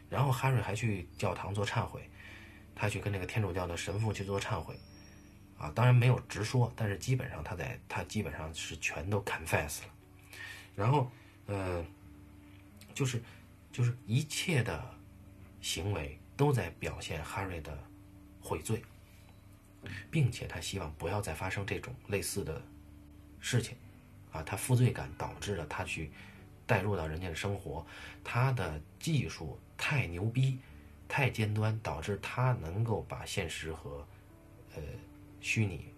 [0.09, 2.09] 然后哈瑞还去教堂做忏悔，
[2.75, 4.75] 他去跟那个天主教的神父去做忏悔
[5.57, 9.89] 啊，当然没有直说，但是基本上他在他基本上是全都 confess 了。
[10.75, 11.11] 然后
[11.45, 11.85] 呃，
[12.93, 13.21] 就是。
[13.73, 14.95] 就是一切的
[15.59, 17.75] 行为都在表现哈瑞的
[18.39, 18.83] 悔罪，
[20.11, 22.61] 并且他希望不要再发生这种类似的
[23.39, 23.75] 事情，
[24.31, 26.11] 啊，他负罪感导致了他去
[26.67, 27.83] 带入到人家的生活，
[28.23, 30.59] 他的技术太牛逼，
[31.13, 34.03] 太尖端，导致他能够把现实和
[34.75, 34.81] 呃
[35.39, 35.93] 虚拟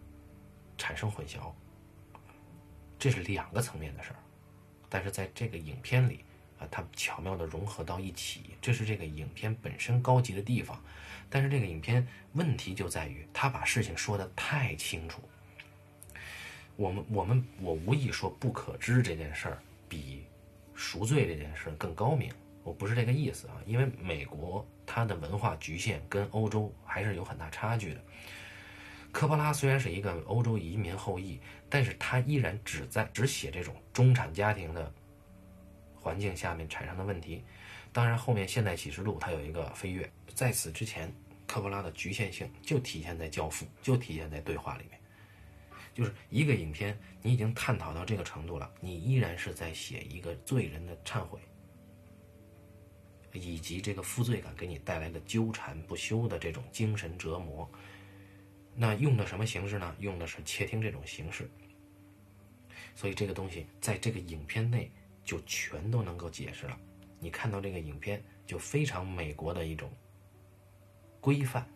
[0.77, 1.53] 产生混淆，
[2.99, 4.19] 这是两个层面的事儿，
[4.89, 6.19] 但是在这个影片里。
[6.57, 10.81] 啊，它巧妙地融合到一起，这是这个影片本身高级的地方。
[11.29, 15.21] 但是这个影片问题就在于，他把事情说得太清楚。
[16.77, 20.23] 我们我们我无意说不可知这件事儿比
[20.75, 22.31] 赎罪这件事儿更高明，
[22.63, 23.61] 我不是这个意思啊。
[23.65, 28.01] 因为美国它的文化局限跟欧洲还是有很大差距的。
[29.11, 34.93] 科波拉虽然是一个欧洲移民后裔，但是他依然只在只写这种中产家庭的。
[35.97, 37.43] 环境下面产生的问题，
[37.91, 41.11] 当然后面《现代启示录》它有一个飞跃，在此之前，
[41.47, 44.99] 科波拉的局限性就体现在《教父》，就体现在对话里面，
[45.95, 51.39] 就是一个影片，你已经探讨到这个程度了，你依然是在写一个罪人的忏悔，
[53.35, 57.69] 以及这个负罪感给你带来的纠缠不休的这种精神折磨，
[58.73, 59.95] 那用的什么形式呢？
[59.99, 61.49] 用的是窃听这种形式，
[62.95, 64.91] 所以这个东西在这个影片内。
[65.25, 66.79] 就全都能够解释了。
[67.19, 69.91] 你看到这个影片，就非常美国的一种
[71.19, 71.67] 规范。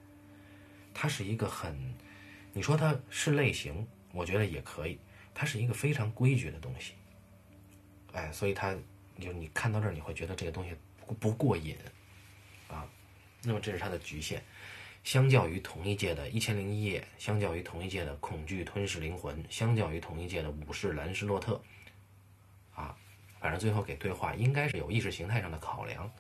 [0.94, 1.76] 它是一个很，
[2.54, 5.00] 你说它是类型，我觉得也可以。
[5.34, 6.94] 它是一个非常规矩的东西。
[8.12, 8.78] 哎，所以它，
[9.20, 10.76] 就你看到这儿，你会觉得这个东西
[11.16, 11.78] 不过瘾
[12.68, 12.88] 啊。
[13.44, 14.44] 那么这是它的局限。
[15.04, 21.62] 相较于同一届的《一千零一夜》，相较于同一届的《恐惧吞噬灵魂》，相较于同一届的《武士兰斯洛特》，
[22.82, 22.96] 啊。
[23.40, 26.12] 反正最后给对话应该是有意识形态上的考量，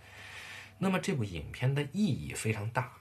[0.77, 2.93] 那么这部影片的意义非常大，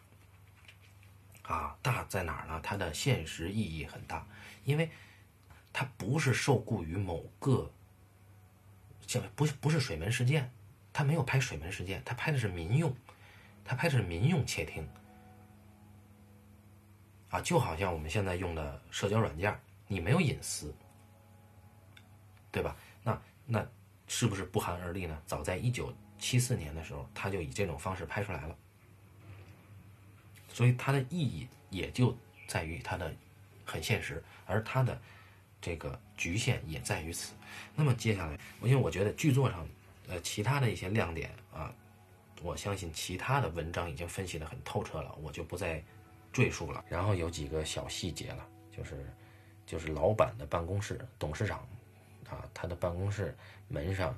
[1.43, 2.61] 啊，大在哪儿呢？
[2.61, 4.26] 它的现实意义很大，
[4.64, 4.91] 因为
[5.72, 7.70] 它不是受雇于某个，
[9.07, 10.53] 像不不是水门事件，
[10.99, 12.92] 他没有拍水门事件，他拍的是民用，
[13.64, 14.84] 他拍的是民用窃听，
[17.30, 20.74] 啊，就好像我们现在用的社交软件，你没有隐私。
[22.51, 22.76] 对吧？
[23.05, 23.64] 那那
[24.09, 25.22] 是不是不寒而栗呢？
[25.24, 28.57] 早在一九七四年的时候，他就以这种方式拍出来了。
[30.49, 32.12] 所以它的意义也就
[32.49, 33.14] 在于它的
[33.64, 35.01] 很现实，而它的
[35.61, 37.34] 这个局限也在于此。
[37.76, 39.64] 那么接下来，因为我觉得剧作上，
[40.09, 41.72] 呃，其他的一些亮点啊，
[42.42, 45.82] 我相信其他的文章已经分析得很透彻了，我就不再
[46.32, 46.84] 赘述了。
[46.88, 49.06] 然后有几个小细节了，就是
[49.66, 51.59] 就是老板的办公室，董事长
[52.28, 53.36] 啊，他的办公室
[53.68, 54.16] 门上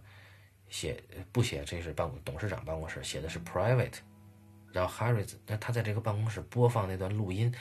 [0.69, 3.99] 写不写这是办董事长办公室，写的是 private。
[4.73, 7.53] 然后 Harry 那他在这个办公室播放那段录音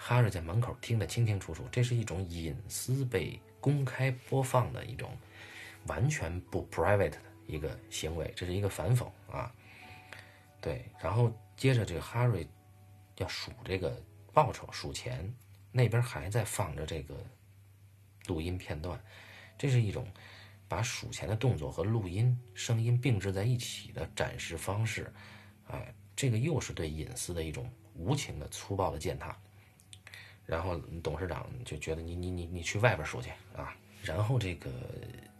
[0.00, 5.10] ，Harry 在门口听得清清楚楚，这是一种隐私被公开播放的一种
[5.88, 9.52] 完全不 private 的一个行为，这是一个反讽啊。
[10.60, 12.46] 对，然后接着这个 Harry
[13.16, 15.32] 要数这个报酬，数钱，
[15.72, 17.14] 那边还在放着这个
[18.26, 19.02] 录音片段，
[19.58, 20.06] 这是一种
[20.68, 25.12] 把数钱的动作和录音声音并置在一起的展示方式，
[25.68, 25.94] 哎。
[26.16, 29.36] 这个又是对隐私的一种无情的、粗暴的践踏，
[30.46, 34.70] 然后董事长就觉得你你你你去外边数去啊，然后这个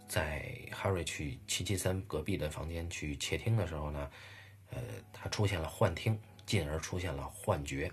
[0.07, 4.11] 在 Harry 去七七三隔壁的房间去窃听的时候呢，
[4.71, 4.81] 呃，
[5.11, 7.91] 他出现了幻听，进而出现了幻觉，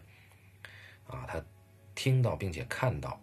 [1.07, 1.45] 啊，他
[1.95, 3.21] 听到并且看到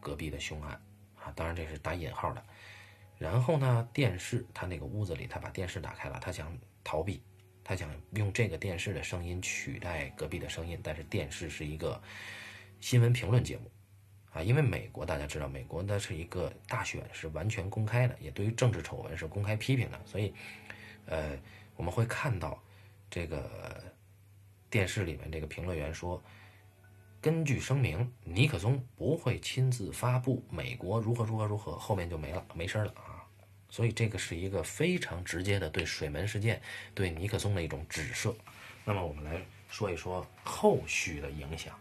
[0.00, 0.80] 隔壁的凶案。
[1.16, 2.44] 啊，当然这是打引号的，
[3.16, 7.22] 然后呢，电视他那个屋子里，他把电视打开了，他想逃避。
[7.64, 12.02] 他想用这个电视的声音取代隔壁的声音，但是电视是一个
[12.80, 13.70] 新闻评论节目，
[14.32, 20.32] 啊，因为美国大家知道，美国它是一个大选是完全公开的，也对于政治丑闻是公开批评的，所以，
[21.06, 21.38] 呃，
[21.76, 22.58] 我们会看到
[23.10, 23.84] 这个
[24.70, 26.22] 电视里面这个评论员说，
[27.20, 33.22] 根据声明，尼克松不会亲自发布美国如何如何如何，后面就没了，没声了啊。
[33.68, 36.60] 所以这个是一个非常直接的对水门事件、
[36.94, 38.34] 对尼克松的一种指涉。
[38.84, 41.78] 那么我们来说一说后续的影响。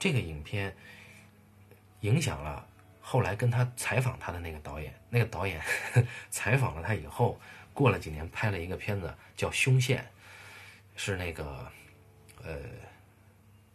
[0.00, 0.74] 这个影片
[2.02, 2.64] 影响了
[3.00, 5.60] 后来跟他采访他的那个导演，那个导演
[6.30, 7.40] 采访了他以后，
[7.74, 10.02] 过了几年拍了一个片子叫《凶线》，
[10.94, 11.66] 是那个
[12.44, 12.58] 呃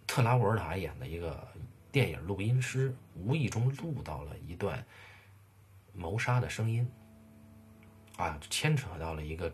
[0.05, 1.45] 特拉沃尔塔演的一个
[1.91, 4.85] 电影录音师，无意中录到了一段
[5.93, 6.89] 谋杀的声音。
[8.17, 9.53] 啊，牵扯到了一个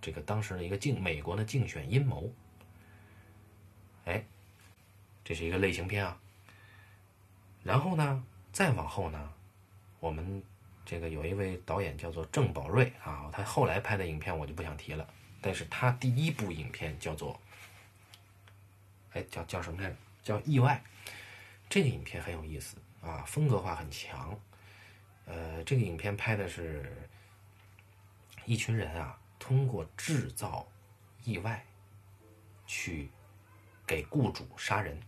[0.00, 2.32] 这个当时的一个竞美国的竞选阴谋，
[4.06, 4.24] 哎，
[5.22, 6.18] 这是一个类型片啊。
[7.68, 9.32] 然后呢，再往后呢，
[10.00, 10.42] 我们
[10.84, 15.06] 这个有一位导演叫做郑宝瑞啊，他后来拍的影片我就不想提了，
[15.42, 17.38] 但是他第一部影片叫做，
[19.12, 19.96] 哎，叫叫什么来着？
[20.22, 20.82] 叫《意外》。
[21.68, 24.34] 这个影片很有意思啊，风格化很强。
[25.26, 26.90] 呃，这个影片拍的是。
[28.44, 30.66] 一群人啊，通过制造
[31.22, 31.62] 意外，
[32.66, 33.10] 去
[33.86, 34.98] 给雇主杀人，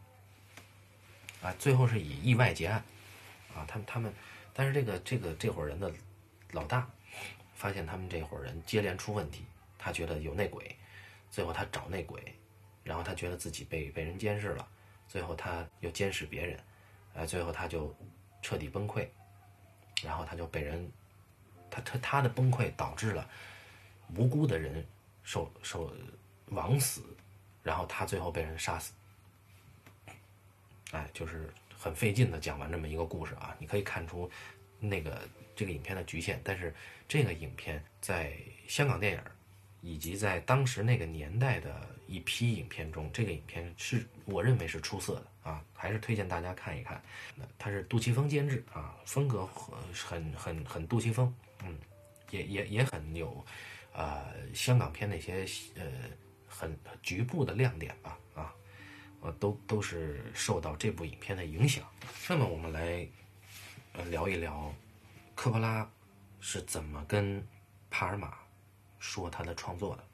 [1.43, 2.83] 啊，最后是以意外结案，
[3.55, 4.13] 啊，他们他们，
[4.53, 5.93] 但是这个这个这伙人的
[6.53, 6.89] 老大
[7.55, 9.45] 发现他们这伙人接连出问题，
[9.79, 10.77] 他觉得有内鬼，
[11.31, 12.21] 最后他找内鬼，
[12.85, 14.69] 然后他觉得自己被被人监视了，
[15.09, 16.61] 最后他又监视别人，
[17.15, 17.95] 哎，最后他就
[18.43, 19.07] 彻底崩溃，
[20.03, 20.91] 然后他就被人。
[21.73, 23.31] 他他他的崩溃导致了
[24.17, 24.85] 无辜的人
[25.23, 25.89] 受受
[26.47, 27.01] 枉死，
[27.63, 28.93] 然后他最后被人杀死。
[30.93, 33.57] 哎，就是很费劲的讲完这么一个故事啊！
[33.59, 34.31] 你可以看出
[34.79, 36.75] 那个这个影片的局限，但是
[37.07, 38.33] 这个影片在
[38.67, 39.21] 香港电影
[39.81, 47.03] 以及在当时那个年代的一批影片中，这个影片是我认为是出色的啊，还是推荐大家看一看。
[47.35, 51.35] 那它是杜琪峰监制啊，风格很很很很杜琪峰。
[51.65, 51.79] 嗯，
[52.31, 53.45] 也也也很有，
[53.93, 55.83] 呃，香港片那些呃
[56.47, 58.30] 很局部的亮点吧，啊，
[59.21, 61.85] 呃，都都是受到这部影片的影响。
[62.29, 63.07] 那么我们来
[63.93, 64.75] 呃聊一聊
[65.35, 65.89] 科波拉
[66.41, 67.47] 是怎么跟
[67.91, 68.35] 帕尔玛
[68.99, 70.05] 说他的创作的。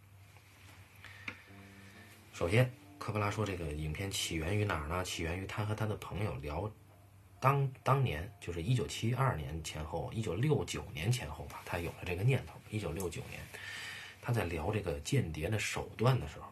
[2.32, 5.04] 首先，科波拉说这个影片起源于哪儿呢？
[5.04, 6.70] 起源于他和他的朋友聊。
[7.38, 12.54] 当当年就是一九七二年前后，一九六九年前后吧，他有了这个念头。
[12.70, 13.40] 一九六九年，
[14.20, 16.45] 他在聊这个间谍的手段的时候，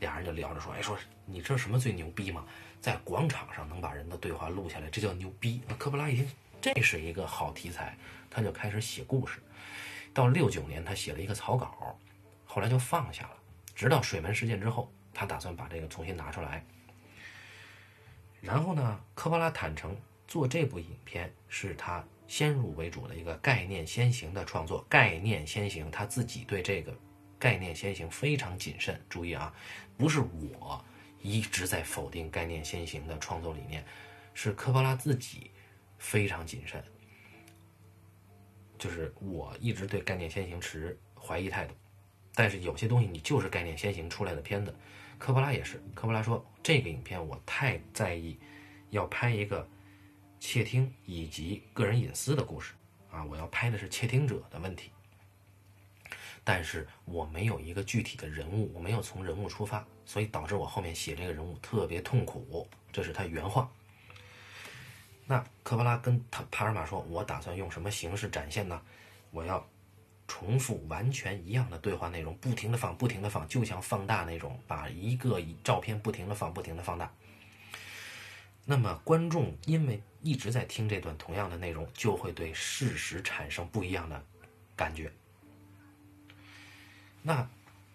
[0.00, 2.44] 俩人就聊着说：“哎，说你知道什么最牛逼吗？
[2.80, 6.28] 在广场上能把人的对话录下来，这叫牛逼。”那科布拉一听，
[6.60, 7.96] 这是一个好题材，
[8.28, 9.38] 他就开始写故事。
[10.12, 11.96] 到六九年，他写了一个草稿，
[12.44, 13.36] 后来就放下了。
[13.74, 16.64] 直到水门事件之后，他打算把这个重新拿出来。
[18.40, 19.96] 然后呢，科波拉坦诚。
[20.26, 24.86] 做这部影片是他先入为主的一个概念先行的创作。
[24.88, 26.96] 概念先行，他自己对这个
[27.36, 29.04] 概念先行非常谨慎。
[29.08, 29.52] 注意啊，
[30.00, 30.82] 不是我
[31.20, 33.84] 一直在否定概念先行的创作理念，
[34.32, 35.50] 是科波拉自己
[35.98, 36.82] 非常谨慎。
[38.78, 41.74] 就是我一直对概念先行持怀疑态度，
[42.34, 44.74] 但是有些东西你就是概念先行出来的片子。
[45.18, 48.38] 科波拉也是，科波拉说这个影片我太在意，
[48.88, 49.68] 要拍一个
[50.38, 52.72] 窃听以及个人隐私的故事
[53.10, 54.90] 啊，我要拍的是窃听者的问题，
[56.44, 63.70] 但是我没有一个具体的人物，我没有从人物出发，所以导致我后面写这个人物特别痛苦，这是他原话。
[65.26, 68.80] 那科波拉跟他帕尔玛说，我打算用什么形式展现呢？
[69.30, 69.66] 我要。
[70.32, 77.12] 重复完全一样的对话内容，不停的放，不停的放，就像放大那种，把一个照片不停的放，不停的放大。
[78.64, 84.24] 那么观众因为一直在听这段同样的内容，就会对事实产生不一样的
[84.76, 85.10] 感觉。
[87.22, 87.48] 那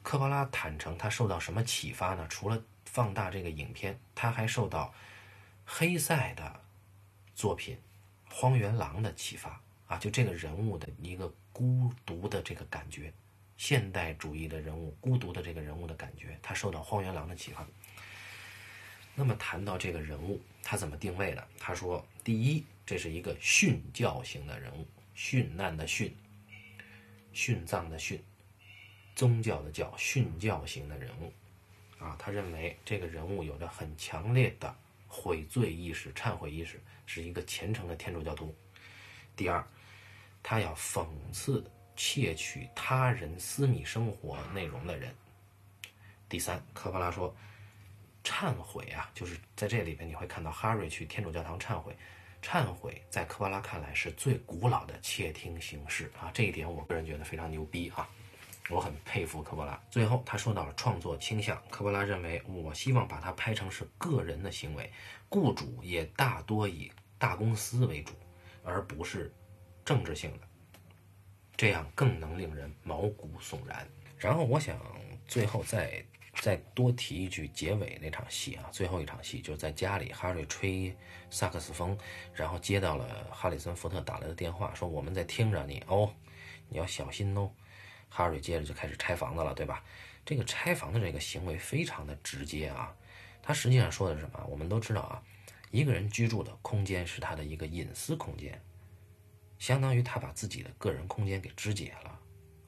[0.03, 2.27] 科波拉坦诚他受到什么启发呢？
[2.29, 4.93] 除了放大这个影片，他还受到
[5.65, 6.61] 黑塞的
[7.33, 7.77] 作品
[8.33, 11.33] 《荒原狼》的启发啊，就这个人物的一个。
[11.57, 13.13] 孤独的这个感觉，
[13.55, 17.65] 现代主义的人物孤独的这个人物的感觉，他受到荒原狼的启发。
[19.15, 21.47] 那么谈到这个人物，他怎么定位的？
[21.57, 26.11] 他说：第一，这是一个殉教型的人物，殉难的殉，
[27.33, 28.19] 殉葬的殉，
[29.15, 31.33] 宗教的教，殉教型的人物。
[31.97, 34.75] 啊，他认为这个人物有着很强烈的
[35.07, 38.55] 悔罪意识、忏悔意识，是一个虔诚的天主教徒。
[39.35, 39.65] 第二。
[40.47, 45.11] 他要讽刺窃取他人私密生活内容的人。
[46.29, 47.35] 第三，科波拉说，
[48.23, 51.97] 忏悔啊，就是在这里边你会看到哈瑞去天主教堂忏悔，
[52.43, 58.07] 忏悔在科巴拉看来是最古老的窃听形式啊，这一点我个人觉得非常牛逼啊，
[58.69, 59.81] 我很佩服科波拉。
[59.89, 64.91] 最后他说到了创作倾向，科波拉认为，我希望把它拍成是个人的行为，
[65.29, 68.13] 雇主也大多以大公司为主，
[68.63, 69.33] 而不是。
[69.85, 70.47] 政治性的，
[71.55, 73.87] 这样更能令人毛骨悚然。
[74.17, 74.75] 然后我想
[75.27, 76.03] 最后再
[76.41, 80.97] 再多提一句，结尾那场戏啊，最后一场戏就是在家里，哈瑞吹
[81.29, 81.95] 萨克斯风，
[82.33, 86.11] 然后接到了哈里森·福特打来的电话，说我们在听着你哦，
[86.67, 87.51] 你要小心哦。
[88.15, 89.83] 哈瑞接着就开始拆房子了，对吧？
[90.25, 92.95] 这个拆房的这个行为非常的直接啊，
[93.43, 94.41] 他实际上说的是什么？
[94.45, 95.21] 我们都知道啊，
[95.69, 98.57] 一个人居住的空间是他的一个隐私空间。
[99.59, 102.19] 相当于他把自己的个人空间给肢解了，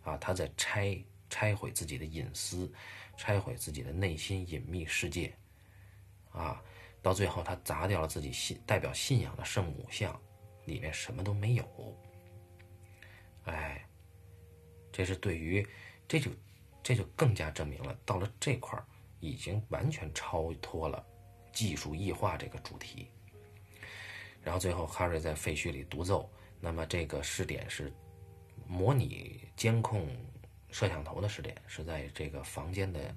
[0.04, 2.70] 啊，他在拆拆毁自己的隐私，
[3.16, 5.34] 拆毁自己的内心隐秘世界，
[6.34, 6.62] 啊，
[7.02, 10.20] 到最后他砸掉了自己信代表信仰的圣母像，
[10.66, 11.98] 里面什么都没有。
[13.46, 13.87] 哎，
[14.98, 15.64] 这是对于
[16.08, 16.32] 这就
[16.82, 18.84] 这就更加证明了，到了这块儿
[19.20, 21.06] 已经完全超脱了
[21.54, 23.08] 技术异化这个主题。
[24.44, 26.28] 然后最后哈瑞在废墟里独奏。
[26.60, 27.94] 那么这个试点是
[28.66, 30.10] 模拟监控
[30.72, 33.14] 摄像头的试点，是在这个房间的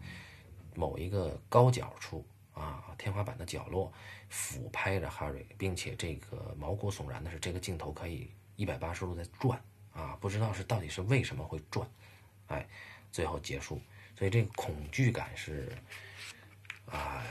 [0.75, 2.23] 某一个高角处
[2.53, 3.91] 啊，天花板的角落
[4.29, 9.59] 俯拍着哈瑞，并且这个毛骨悚然的是，这个镜头可以一百八十度在转
[9.93, 11.89] 啊，不知道是到底是为什么会转，
[12.49, 12.67] 哎，
[13.11, 13.81] 最后结束，
[14.19, 15.73] 所以这个恐惧感是
[16.87, 17.25] 啊，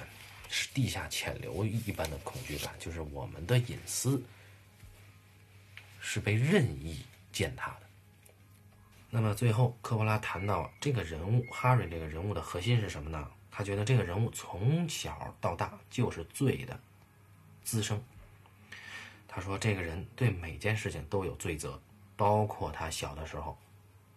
[0.49, 4.22] 是地下潜流一般的恐惧感，就是我们的隐私。
[6.01, 7.82] 是被任意践踏的。
[9.10, 13.30] 那么最后，科波拉谈到这个人物哈瑞这个人物的核心是什么呢？
[13.51, 16.80] 他觉得这个人物从小到大就是罪的
[17.64, 18.01] 滋生。
[19.28, 21.80] 他说，这个人对每件事情都有罪责，
[22.20, 23.57] 包括他小的时候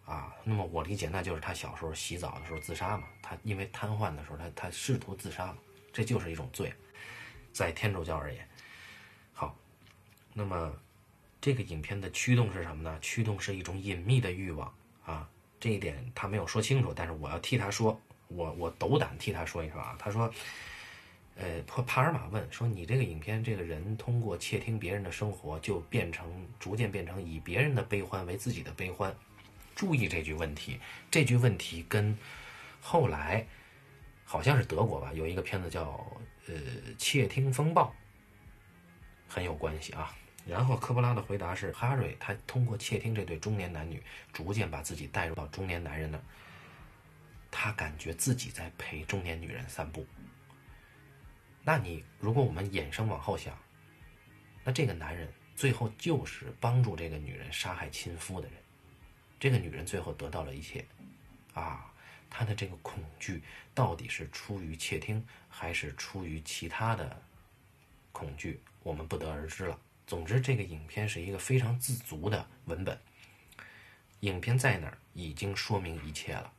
[0.05, 0.35] 啊。
[0.43, 3.07] 那么我理解，那就是他小时候洗澡的时候自杀嘛。
[3.21, 5.57] 他因为瘫痪的时候，他他试图自杀嘛，
[5.93, 6.73] 这就是一种罪，
[7.53, 8.45] 在天主教而言。
[9.31, 9.55] 好，
[10.33, 10.73] 那么。
[11.45, 12.97] 这个影片的驱动是什么呢？
[13.01, 14.73] 驱动是一种隐秘的欲望
[15.05, 15.27] 啊，
[15.59, 17.99] 这一点他没有说清楚，但是我要替他说，
[18.29, 19.93] 我我斗胆替他说一说啊。
[19.99, 20.33] 他说，
[21.35, 29.15] 呃，帕帕尔玛问说，你这个影片这个人通过窃听别人的生活，就变成逐渐变成以别人的悲欢为自己的悲欢。
[29.75, 30.79] 注意这句问题，
[31.09, 32.15] 这句问题跟
[32.79, 33.45] 后来
[34.23, 36.05] 好像是德国吧，有一个片子叫
[36.45, 36.53] 呃
[36.97, 37.85] 《窃听风暴》
[39.27, 40.15] 很有关系啊。
[40.45, 46.23] 然后科波拉的回答是：哈瑞他通过窃听这对中年男女，逐渐把自己带入到中年男人那儿。
[47.49, 50.05] 他感觉自己在陪中年女人散步。
[51.63, 53.57] 那你如果我们衍生往后想，
[54.63, 58.57] 那这个男人最后就是帮助这个女人杀害亲夫的人，
[59.39, 60.85] 这个女人最后得到了一切，
[61.53, 61.89] 啊，
[62.29, 63.41] 她的这个恐惧
[63.73, 67.21] 到底是出于窃听，还是出于其他的
[68.11, 69.79] 恐惧，我们不得而知了。
[70.05, 72.99] 总之，这个影片是一个非常自足的文本，
[74.19, 76.51] 影片在哪儿已经说明一切了。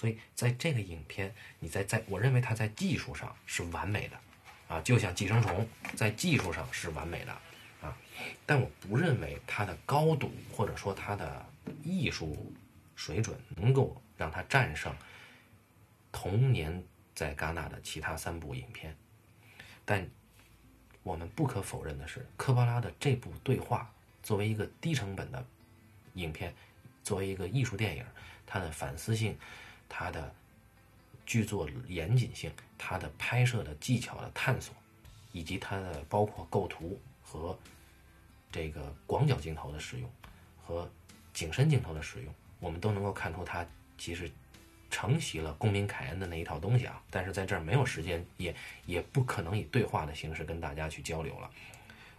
[0.00, 4.18] 所以在这个影片，你在在我认为它在技术上是完美的。
[4.66, 7.32] 啊，就像寄生虫，在技术上是完美的，
[7.82, 7.94] 啊，
[8.46, 11.44] 但我不认为它的高度或者说它的
[11.82, 12.54] 艺术
[12.94, 14.94] 水准能够让它战胜
[16.12, 16.82] 同年
[17.16, 18.96] 在戛纳的其他三部影片。
[19.84, 20.08] 但
[21.02, 23.92] 我们不可否认的是，科波拉的这部对话
[24.22, 25.44] 作为一个低成本的
[26.14, 26.54] 影片，
[27.02, 28.06] 作为一个艺术电影，
[28.46, 29.36] 它的反思性，
[29.90, 30.32] 它的。
[31.26, 34.74] 剧作严谨性，它的拍摄的技巧的探索，
[35.30, 37.56] 以及它的包括构图和
[38.50, 40.10] 这个广角镜头的使用
[40.60, 40.90] 和
[41.32, 43.64] 景深镜头的使用，我们都能够看出它
[43.96, 44.28] 其实
[44.90, 47.00] 承袭了公民凯恩的那一套东西啊。
[47.10, 48.52] 但是在这儿没有时间，也
[48.84, 51.48] 也不可能以对话的形式跟大家去交流了。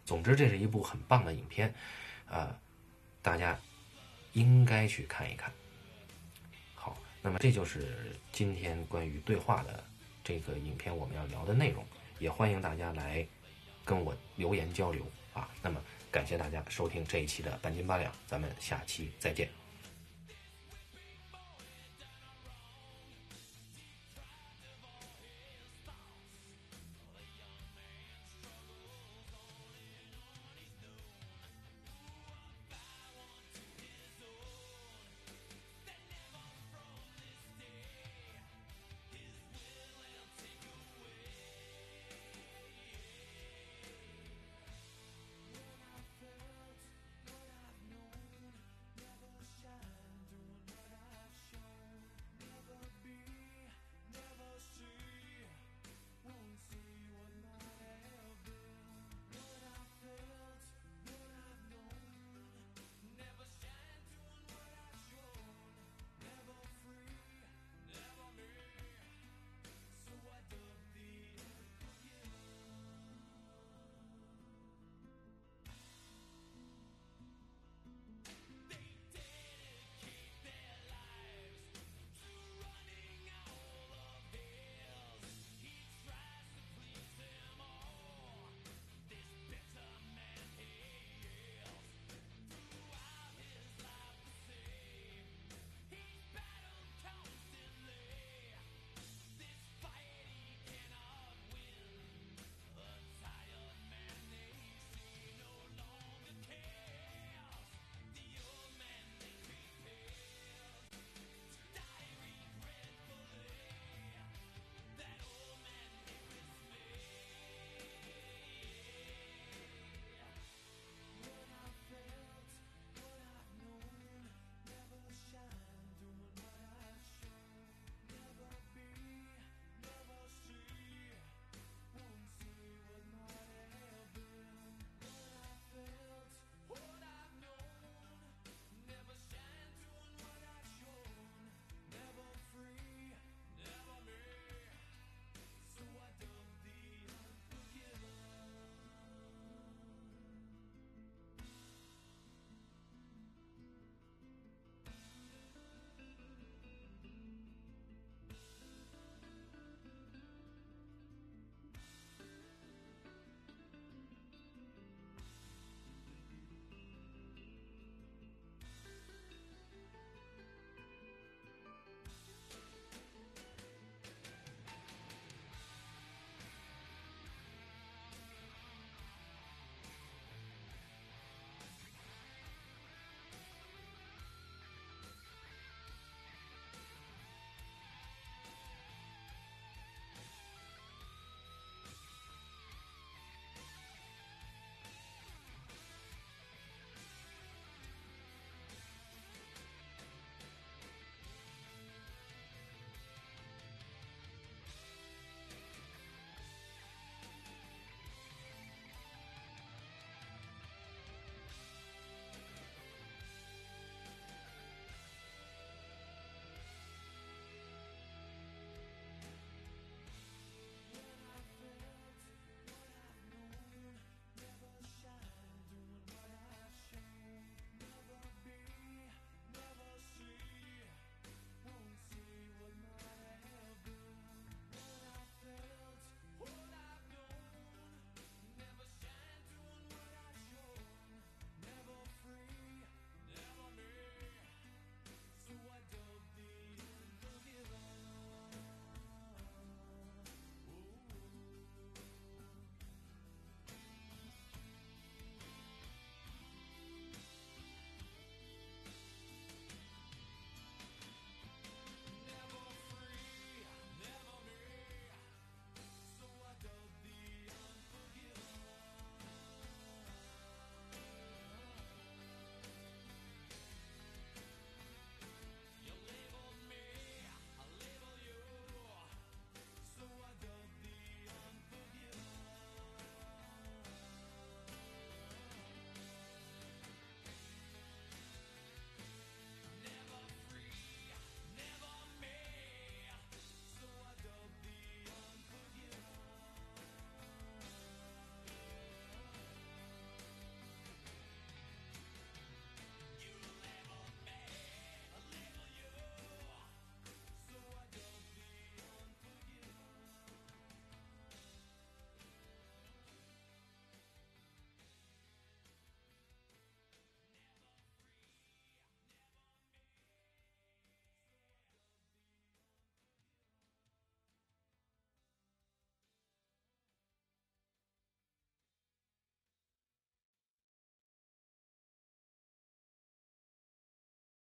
[0.05, 1.73] 总之，这是一部很棒的影片，
[2.29, 2.57] 啊，
[3.21, 3.59] 大家
[4.31, 5.51] 应该去看一看。
[7.21, 9.83] 那么这就是今天关于对话的
[10.23, 11.85] 这个影片我们要聊的内容，
[12.19, 13.25] 也欢迎大家来
[13.85, 15.49] 跟我留言交流啊。
[15.61, 19.60] 那么感谢大家收听这一期的半斤八两，咱们下期再见。